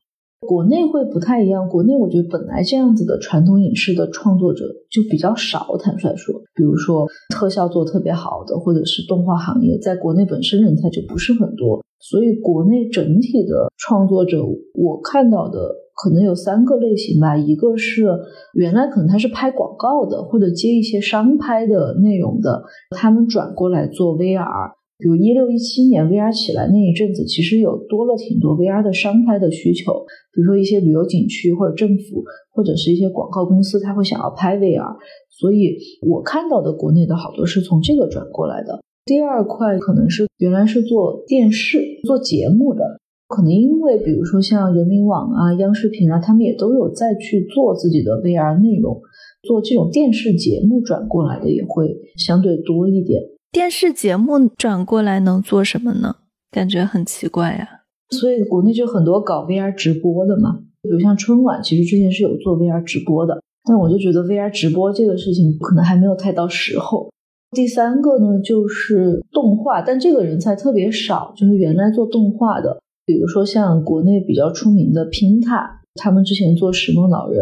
[0.46, 15.58] 国内会不太一样，国内我觉得本来这样子的传统影视的创作者就比较少，坦率说，比如说特效做特别好的，或者是动画行业，在国内本身人才就不是很多，所以国内整体的创作者，我看到的
[15.94, 18.06] 可能有三个类型吧，一个是
[18.54, 24.72] 原来可能他是拍广告的，或者接一些商拍的内容的，他们转过来做 VR。
[24.96, 29.92] 比如一六一七年 VR 起来那一阵子，其实有多了挺多 VR 的商拍的需求，
[30.32, 32.22] 比如说一些旅游景区或者政府
[32.52, 34.96] 或者是一些广告公司，他会想要拍 VR，
[35.30, 35.76] 所以
[36.06, 38.80] 我看到的国内的好多是从这个转过来的。
[39.04, 49.02] 第二块可能是原来是做电视做节目的，可能因为比如说像人民网啊、央视频啊，他们也都有再去做自己的 VR 内容，
[49.42, 53.20] 做这种电视节目转过来的也会相对多一点。
[53.54, 56.16] 电视节目转过来能做什么呢？
[56.50, 57.82] 感觉很奇怪呀。
[58.10, 67.12] 所以国内就很多搞 VR 直播的嘛，比如像春晚，其实之前是有做 VR 直播的，但我就觉得 VR 直播这个事情可能还没有太到时候。
[67.52, 75.82] 第三个呢，就是动画，但这个人才特别少，就是原来做动画的，比如说像国内比较出名的拼踏。
[76.00, 77.40] 他们之前做《石梦老人》、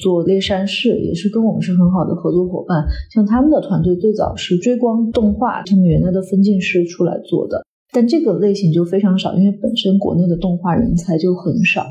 [0.00, 2.84] 做《猎山市》，也是跟我们是很好的合作伙伴。
[3.12, 11.84] 像他们的团队最早是追光动画，他们原来的分镜师出来做的，但这个类型就非常少，因为本身国内的动画人才就很少。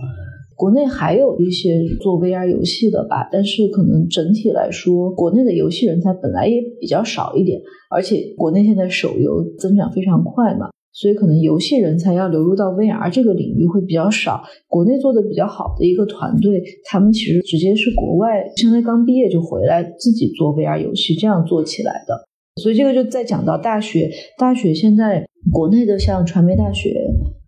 [0.56, 10.70] 国内还有一些做 VR 游戏的吧，但是可能整体来说，国内的游戏人才本来也比较少一点，而且国内现在手游增长非常快嘛。
[11.00, 14.43] 所以可能游戏人才要流入到 VR 这个领域会比较少。
[14.68, 22.28] 国内做的比较好的一个团队，他们其实直接是国外，现在刚毕业就回来自己做 VR 游戏，这样做起来的。
[22.62, 26.93] 所以这个就再讲到大学，大学现在国内的像传媒大学、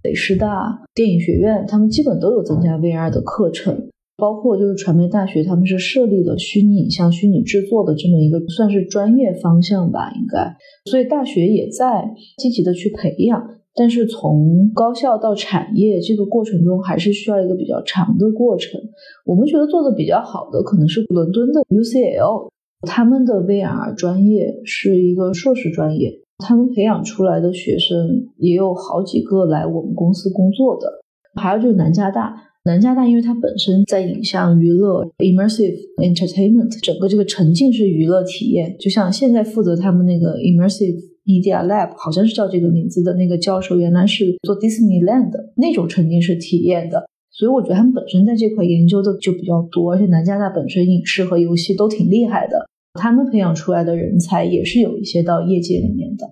[0.02, 3.90] 北师大、电影学院，他们基本都有增加 VR 的课程。
[4.22, 10.56] 包括就是传媒大学，他们是设立了虚拟影像、虚拟制作的这么一个算是专业方向吧，应该。
[10.86, 13.44] 所以大学也在积极的去培养，
[13.74, 18.80] 但是从高校到产业这个过程中，还是需要一个比较长的过程。
[19.26, 22.50] 我们觉得做的比较好的可能是伦敦的 UCL，
[22.88, 31.02] 他们的 VR 专业是一个硕士专业，他们培养出来的学生也有好几个来我们公司工作的。
[31.34, 40.96] 还有就是南加大，南加大因为它本身在影像娱乐 immersive entertainment 整个这个沉浸式娱乐体验，就像现在负责他们那个 immersive
[41.26, 47.04] media lab，好像是叫这个名字的那个教授，原来是做 Disneyland 那种沉浸式体验的。
[47.32, 56.28] 所以我觉得他们本身在这块研究的就比较多，而且南加大本身影视和游戏都挺厉害的，他们培养出来的人才也是有一些到业界里面的。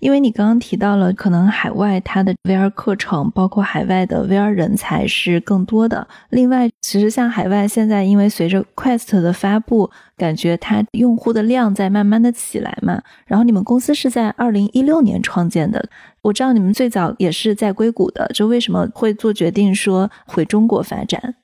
[0.00, 6.06] 因为你刚刚提到了，可能海外它的 VR 课程，包括海外的 VR 人才是更多的。
[6.28, 13.02] 另外，其实像海外现在，因为随着 Quest 的发布，感觉它用户的量在慢慢的起来嘛。
[13.26, 15.88] 然后你们公司是在二零一六年创建的，
[16.22, 21.36] 我知道你们最早也是在硅谷的，就为什么会做决定说回中国发展？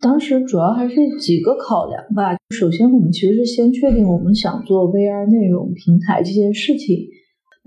[0.00, 2.36] 当时主要还是几个考量吧。
[2.54, 6.96] 首先，我们其实是先确定我们想做 VR 内容平台这件事情。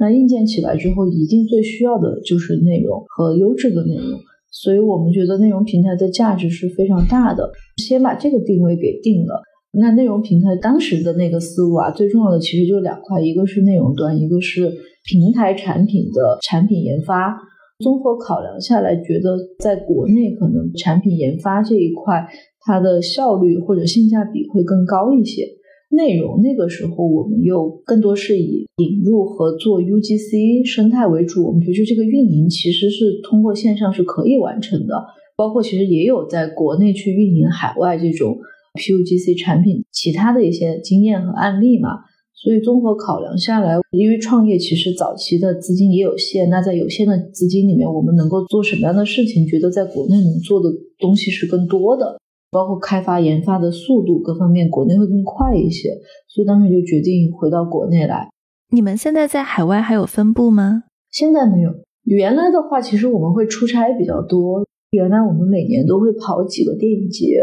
[0.01, 7.51] 那硬件起来之后，一定最需要的就是内容和优质的内容，所以我们觉得内容平台的价值是非常大的。
[7.77, 9.43] 先把这个定位给定了。
[9.73, 14.73] 那内容平台当时的那个思路啊，最重要的其实就两块，一个是内容端，一个是
[15.05, 17.37] 平台产品的产品研发。
[17.79, 22.27] 综合考量下来，觉得在国内可能产品研发这一块，
[22.65, 25.47] 它的效率或者性价比会更高一些。
[25.91, 31.45] 内容那个时候，我们又更多是以引入和做 UGC 生态为主。
[31.45, 34.95] 我们觉得这个运营其实是通过线上是可以完成的，
[35.35, 38.37] 包括其实也有在国内去运营海外这种
[38.75, 41.89] PUGC 产品其他的一些经验和案例嘛。
[42.33, 49.45] 所以综合考量下来，因为创业其实早期的资金也有限，那在有限的资金里面，我们能够做什么样的事情？
[49.45, 52.17] 觉得在国内能做的东西是更多的。
[52.51, 55.89] 包括开发研发的速度各方面，国内会更快一些，
[56.27, 58.29] 所以当时就决定回到国内来。
[58.69, 60.83] 你们现在在海外还有分部吗？
[61.09, 61.71] 现在没有。
[62.03, 64.65] 原来的话，其实我们会出差比较多。
[64.91, 67.41] 原来我们每年都会跑几个电影节，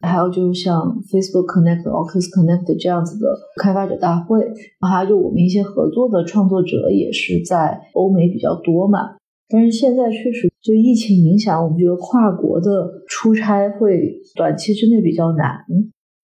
[0.00, 3.26] 还有就是像 Facebook Connect、Oculus Connect 这样子的
[3.62, 4.44] 开发者大会，
[4.80, 9.16] 还有就我们一些合作的创作者也是在欧美比较多嘛。
[9.52, 15.58] 但是现在确实就疫情影响，我们觉得跨国的出差会短期之内比较难。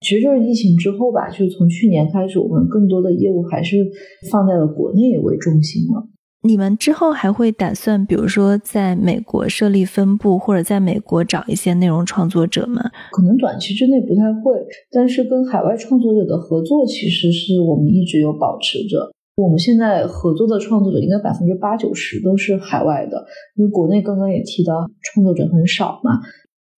[0.01, 3.77] 其实就是疫情之后吧，就是从去年开始，我们更多的业务还是
[4.31, 6.09] 放在了国内为中心了。
[6.45, 12.81] 你们之后还会打算，比如说在美国设立分部，或者在美国找一些内容创作者吗？
[13.11, 14.55] 可能短期之内不太会，
[14.93, 19.11] 但是跟海外创作者的合作，其实是我们一直有保持着。
[19.39, 23.25] 我们现在合作的创作者应该百分之八九十都是海外的，
[23.55, 26.19] 因为国内刚刚也提到创作者很少嘛。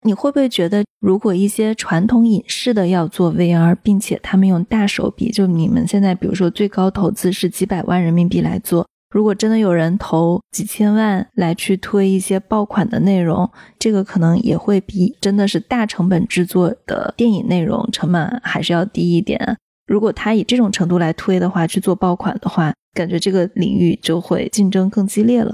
[0.02, 19.56] 你会不会觉得，如果一些传统影视的要做 VR，并且他们用大手笔，就你们现在比如说最高投资是几百万人民币来做，如果真的有人投几千万来去推一些爆款的内容，这个可能也会比真的是大成本制作的电影内容成本还是要低一点。
[19.90, 25.52] 如果他以这种程度来推的话，去做爆款的话，感觉这个领域就会竞争更激烈了。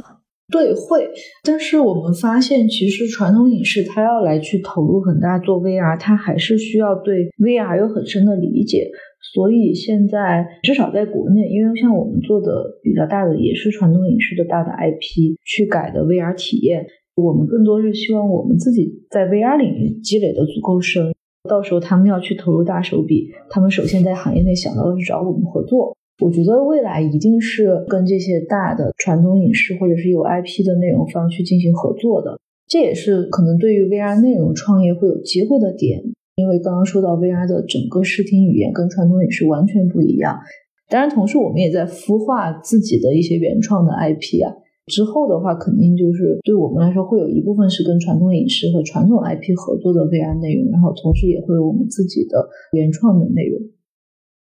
[0.52, 1.08] 对，会。
[1.42, 8.86] 但是我们发现，其实传统影视它要来去投入很大做 VR，它还是需要对 VR 有很深的理解。
[9.32, 16.84] 所以现在至少在国内，因为像我们做的比较大的也是传统影视的大的 IP 去改的 VR 体验，
[17.16, 21.12] 我们更多是希望我们自己在 VR 领域积累的足够深。
[21.46, 25.96] 到时候他们要去投入大手笔，他们首先在行业内想到的是找我们合作。
[26.18, 32.38] 我觉得未来一定是跟这些大的传统影视或者是有 IP 的内容方去进行合作的。
[32.66, 36.02] 这也是可能对于 VR 内容创业会有机会的点，
[36.34, 40.40] 因为刚刚说到 VR 的整个视听语言跟传统影视完全不一样。
[40.88, 44.54] 当然，同时我们也在孵化自己的一些原创的 IP 啊。
[44.86, 53.60] 之后的话，肯定就是对我们来说，会有一部分是跟传统影视和传统 IP 合作的 VR 内容，然后同时也会有我们自己的原创的内容。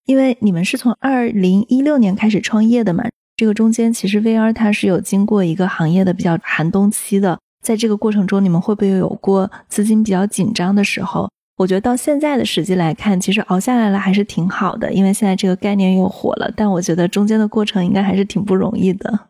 [0.08, 3.04] 因为你们是从二零一六年开始创业的嘛，
[3.36, 11.30] 这个中间其实 VR 它是有经过一个行业的比较寒冬期的，在这个过程中，你们会不会有过资金比较紧张的时候？
[11.58, 16.52] 我觉得到现在的时机来看，其实熬下来了还是挺好的，因为现在这个概念又火了。
[16.58, 19.28] 但我觉得中间的过程应该还是挺不容易的。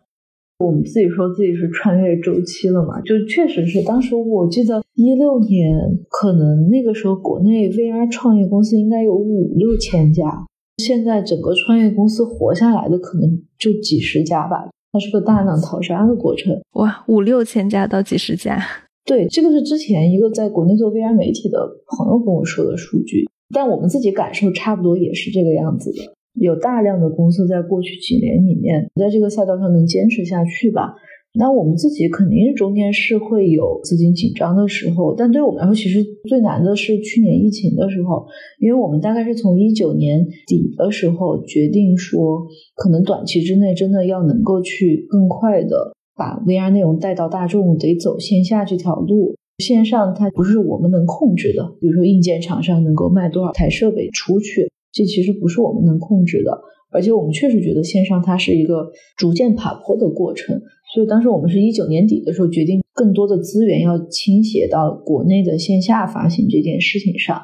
[0.62, 5.76] 我们自己说自己是穿越周期了嘛，就确实是当时我记得一六年，
[6.10, 10.46] 可能那个时候国内 VR 创业公司应该有五六千家，
[10.78, 16.54] 现在整个创业公司活下来的可能就几十家吧，它是个大浪淘沙的过程。
[16.74, 18.60] 哇，五六千家到几十家，
[19.06, 21.60] 对，这个是之前一个在国内做 VR 媒体的
[21.98, 26.14] 朋友跟我说的数据，但我们自己感受差不多也是这个样子的。
[26.34, 30.96] 有大量的公司在过去几年里面，在这个赛道上能坚持下去吧。
[31.34, 38.26] 那我们自己肯定中间是会有资金紧张的时候，但对我们来说，其实最难的是去年疫情的时候，
[38.60, 49.36] 因为我们大概是从一九年底的时候决定说，可能短期之内真的要能够去更快的把 VR 内容带到大众，得走线下这条路。
[49.60, 56.62] 线上它不是我们能控制的，比如说硬件厂商能够卖多少台设备出去，这其实不是我们能控制的。
[56.94, 60.62] 而且我们确实觉得线上它是一个逐渐爬坡的过程，
[60.94, 67.42] 所以当时我们是一九年底的时候决定，更多的资源要倾斜到国内的线下发行这件事情上。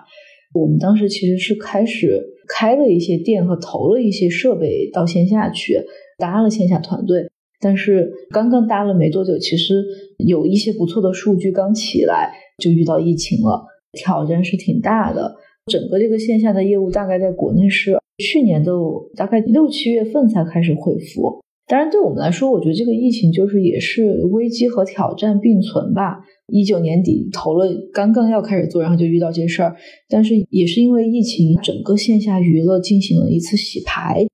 [0.54, 5.82] 我们当时其实是开始开了一些店和投了一些设备到线下去，
[6.18, 7.30] 搭了线下团队。
[7.62, 9.82] 但是刚刚搭了没多久，其实
[10.28, 15.36] 有一些不错的数据刚起来，就遇到疫情了，挑战是挺大的。
[15.68, 17.98] 整个这个线下的业务大概在国内是。
[18.20, 18.72] 去年的
[19.16, 26.18] 大概六七月份才开始恢复，当然对我们来说，我觉得这个疫情就是也是危机和挑战并存吧。
[26.48, 29.76] 一九年底投了，刚刚要开始做，然后就遇到这事儿，
[30.10, 34.26] 但是也是因为疫情，整个线下娱乐进行了一次洗牌。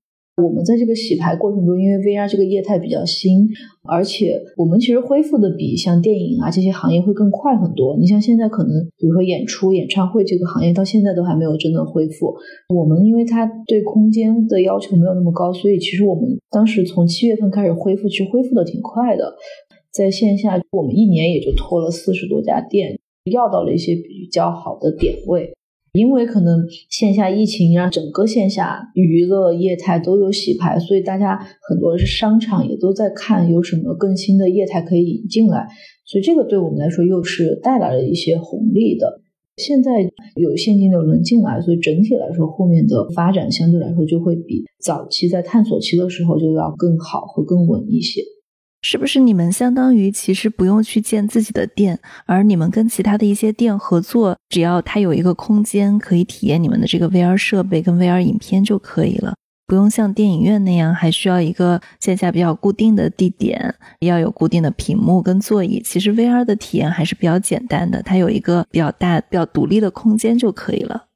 [0.42, 3.48] 我们在这个洗牌过程中，因为 VR 这个业态比较新，
[3.84, 7.96] 而且我们其实恢复的比像电影啊这些行业会更快很多。
[7.96, 12.34] 你像现在可能，比如说演出、演唱会这个行业到现在都还没有真的恢复。
[12.74, 19.34] 我们因为它对空间的要求没有那么高，所以其实我们当时从七月份开始恢复，其实恢复的挺快的。
[19.92, 22.98] 在线下，我们一年也就拖了四十多家店，
[23.30, 25.54] 要到了一些比较好的点位。
[25.94, 31.38] 因为可能线下疫情让整个线下娱乐业态都有洗牌，所以大家
[31.68, 35.68] 很多是商场也都在看有什么更新的业态可以引进来，
[36.04, 39.20] 所以这个对我们来说又是带来了一些红利的。
[39.56, 39.92] 现在
[40.34, 48.20] 有现金流能进来，所以整体来说后面的发展相对来说就会比早期在探索期的时候就要更好和更稳一些。
[48.86, 59.34] 是不是你们相当于其实不用去建自己的店，而你们跟其他的一些店合作，只要它有一个空间可以体验你们的这个 VR 设备跟 VR 影片就可以了，
[59.66, 65.80] 不用像电影院那样还需要一个线下比较固定的地点，要有固定的屏幕跟座椅。
[65.82, 71.06] 其实 VR 的体验还是比较简单的，它有一个比较大、比较独立的空间就可以了。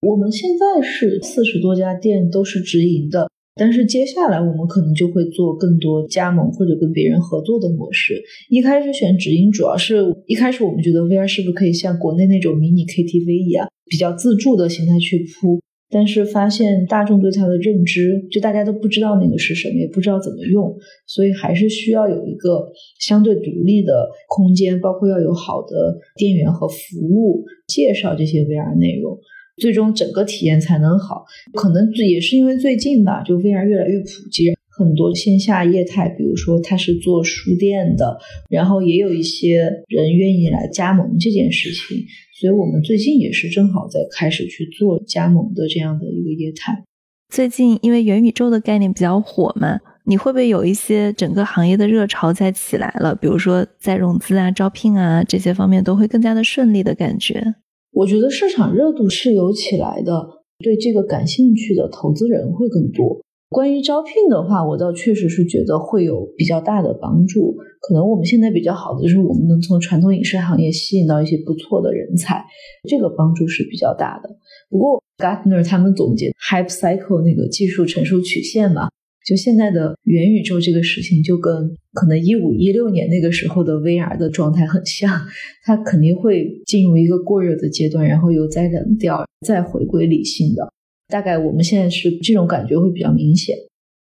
[0.00, 3.28] 我们现在是四十多家店都是直营的。
[3.58, 8.22] 但是接下来我们可能就会做更多加盟或者跟别人合作的模式。
[8.50, 15.58] 一开始选直营，主要是一开始我们觉得 VR 是不是可以像国内那种迷你 KTV 一样，比较自助的形态去铺。
[15.88, 20.76] 但是发现大众对它的认知，就大家都不知道那个是什么，也不知道怎么用，
[21.06, 26.76] 所以还是需要有一个相对独立的空间，包括要有好的店员和服
[27.08, 29.16] 务介绍这些 VR 内容。
[29.56, 38.18] 最终整个体验才能好，可能也是因为最近吧，就 VR 越来越普及，很多线下业态，比如说他是做书店的，
[38.50, 42.04] 然后也有一些人愿意来加盟这件事情，
[42.38, 46.84] 所以我们最近也是正好在开始去做加盟的这样的一个业态。
[47.32, 53.14] 最近因为元宇宙的概念比较火嘛，你会不会有一些整个行业的热潮在起来了？
[53.14, 57.42] 比如说在融资啊、招聘啊这些方面都会更加的顺利的感觉？
[57.96, 60.28] 我觉得市场热度是有起来的，
[60.58, 63.22] 对这个感兴趣的投资人会更多。
[63.48, 67.56] 关于招聘的话，我倒确实是觉得会有比较大的帮助。
[67.80, 72.44] 可能我们现在比较好的就是我们能从传统影视行业吸引到一些不错的人才，
[72.86, 74.28] 这个帮助是比较大的。
[74.68, 78.88] 不过 Gartner 他们总结 Hype Cycle 那个技术成熟曲线嘛。
[79.26, 81.52] 就现在的元宇宙这个事情，就跟
[81.92, 85.20] 可能一五一六年那个时候的 VR 的状态很像，
[85.64, 90.72] 它肯定会进入一个过热的阶段，然后又再冷掉，再回归理性的。
[91.08, 93.56] 大概我们现在是这种感觉会比较明显。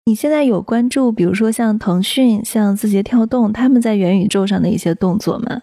[0.08, 5.62] 你现在有关注，比如说像腾讯、像字节跳动他们在元宇宙上的一些动作吗？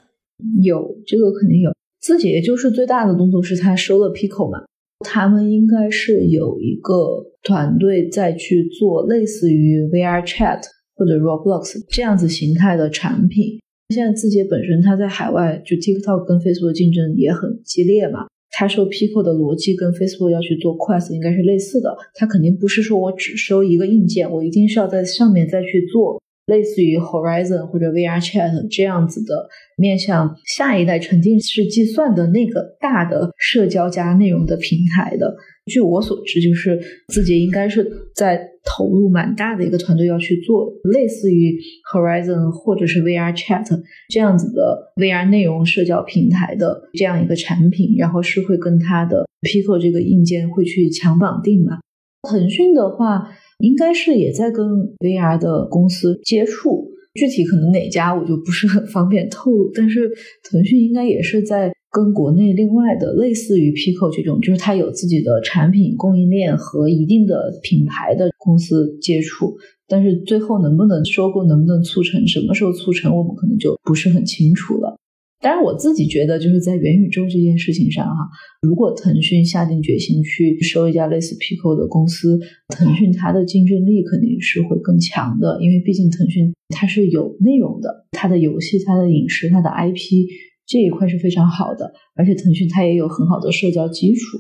[0.63, 1.73] 有，这个肯定有。
[2.01, 4.65] 字节就是最大的动作是它收了 Pico 嘛。
[5.01, 10.61] 他们应该是有一个团队再去做类似于 VR Chat
[10.95, 13.59] 或者 Roblox 这样子形态的产品。
[13.89, 21.97] 现在字节本身它在海外就 TikTok 跟 Facebook 竞争也很激烈嘛，它收 Pico 的逻辑跟 Facebook 要去做 Quest 应该是类似的。
[22.15, 26.21] 它肯定不是说我只收一个硬件，我一定是要在上面再去做。
[26.49, 35.37] 类似于 Horizon 或者 VR Chat 这样子的面向下一代沉浸式计算的那个大的社交加内容的平台的，
[35.67, 41.57] 据我所知，就是字节应该是在投入蛮大的一个团队要去做类似于
[41.93, 43.67] Horizon 或者是 VR Chat
[44.09, 51.79] 这样子的 VR 内容社交平台的这样一个产品，然后是会跟它的 Pico 这个硬件会去强绑定嘛？
[52.23, 53.29] 腾讯的话。
[53.59, 54.65] 应该是也在跟
[55.01, 60.09] VR 的公司接触，具体可能哪家我就不是很方便透露，但是
[60.49, 69.57] 腾讯应该也是在跟国内另外的类似于 Pico 这种，就是它有自己的产品供应链和一定的品牌的公司接触，
[69.89, 74.97] 但是最后能不能收购，能不能促成，什么时候促成，我们可能就不是很清楚了。
[75.41, 78.29] 当然，我自己觉得，就是在元宇宙这件事情上，哈，
[78.61, 90.27] 如果腾讯下定决心去收一家类似 Pico 的公司，腾讯它的竞争力肯定是会更强的，因为毕竟腾讯它是有内容的，它的游戏、它的影视、它的 IP
[90.67, 94.39] 这一块是非常好的，而且腾讯它也有很好的社交基础。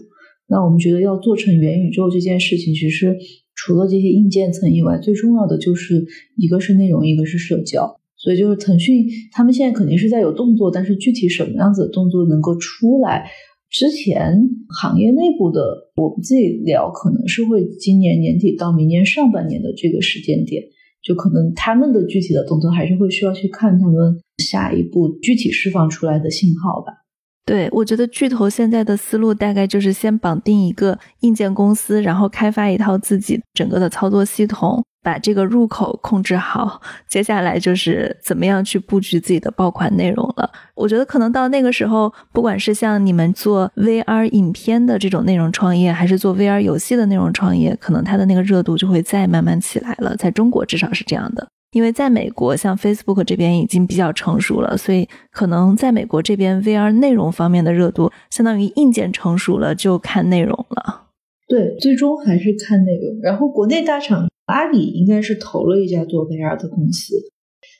[0.48, 3.16] 那我们觉得要做成元宇宙这件事情，其实
[3.54, 6.04] 除了这些硬件层以外，最重要的就是
[6.36, 8.00] 一个是内容，一个是社交。
[8.28, 13.24] 所以就是腾讯，他们现在肯定是在有动作，但是具体什么样子的动作能够出来？
[13.70, 20.62] 之前行业内部的我们自己聊，可能是会今年年底到明年上半年的这个时间点，
[21.02, 27.07] 就可能他们的具体的动作还是会需要去看他们下一步具体释放出来的信号吧。
[27.48, 34.84] 对，我觉得巨头现在的思路大概就是先绑定一个硬件公司，然后开发一套自己整个的操作系统。
[35.00, 40.50] 把这个入口控制好，接下来就是怎么样去布局自己的爆款内容了。
[40.74, 50.14] 我觉得可能到那个时候，不管是像你们做 VR 影片的这种内容创业，还是做 VR 游戏的内容创业，可能它的那个热度就会再慢慢起来了。
[50.16, 61.08] 在中国至少是这样的，因为在美国，像 Facebook 这边已经比较成熟了，所以可能在美国这边 VR 内容方面的热度，相当于硬件成熟了，就看内容了。
[61.46, 63.20] 对，最终还是看内容。
[63.22, 64.28] 然后国内大厂。
[64.48, 67.14] 阿里应该是投了一家做 VR 的公司，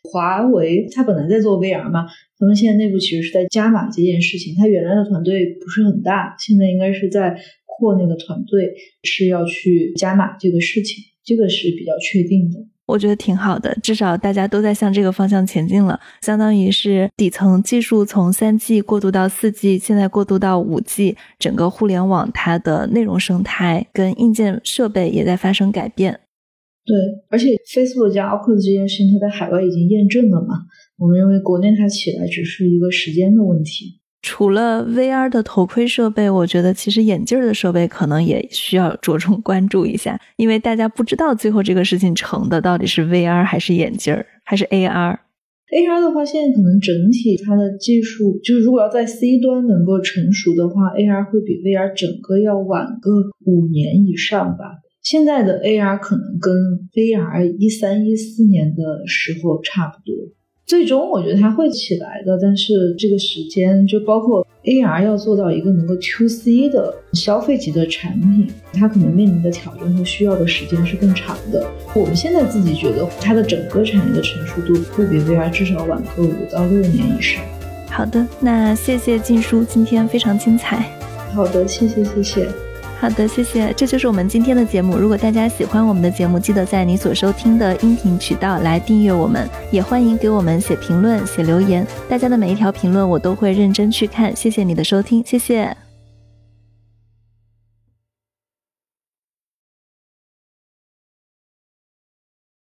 [0.04, 2.04] 华为它本来在做 VR 嘛，
[2.38, 4.54] 他们现在内部其实是在加码这件事情。
[4.54, 7.34] 它原来的团队不是很大，现在应该是在
[7.64, 8.68] 扩那个团队，
[9.02, 12.58] 是要去加码这个事情，这个是比较确定的。
[12.88, 26.20] 我觉得挺好的，至少大家都在向这个方向前进了，相当于是底层技术从三 G 过渡到四 G，现在过渡到五 G，整个互联网它的内容生态跟硬件设备也在发生改变。
[26.86, 26.96] 对，
[27.28, 30.64] 而且 Facebook 加 Oculus 这件事情，它在海外已经验证了嘛？
[30.96, 33.97] 我们认为国内它起来只是一个时间的问题。
[34.20, 45.18] 除了 VR 的头盔设备，我觉得其实眼镜的设备可能也需要着重 关注一下，因为大家不知道最后这个事情成的到底是 VR 还是眼镜儿还是 AR。
[45.70, 53.10] AR 的话，现在可能整体它的技术，就是如果要在 C 端能够成熟的话，AR 会比 VR 整个要晚个
[53.44, 54.80] 五年以上吧。
[55.02, 56.54] 现在的 AR 可能跟
[56.92, 60.14] VR 一三一四年的时候差不多，
[60.68, 71.66] 最终我觉得它会起来的，但是这个时间就包括 AR 要做到一个能够 To C 的消费级的产品，它可能面临的挑战和需要的时间是更长的。
[71.94, 77.42] 我们现在自己觉得它的整个产业的成熟度会比 VR 至少晚个五到六年以上。
[77.88, 80.84] 好的，那谢谢静书，今天非常精彩。
[81.32, 82.67] 好的，谢谢谢谢。
[83.00, 83.72] 好的，谢谢。
[83.74, 84.98] 这就是我们今天的节目。
[84.98, 91.86] 如果大家喜欢我们的节目，记得在你所收听的音频渠道来订阅我们，也欢迎给我们写评论、写留言。
[92.08, 94.34] 大家的每一条评论我都会认真去看。
[94.34, 95.87] 谢谢你的收听，谢谢。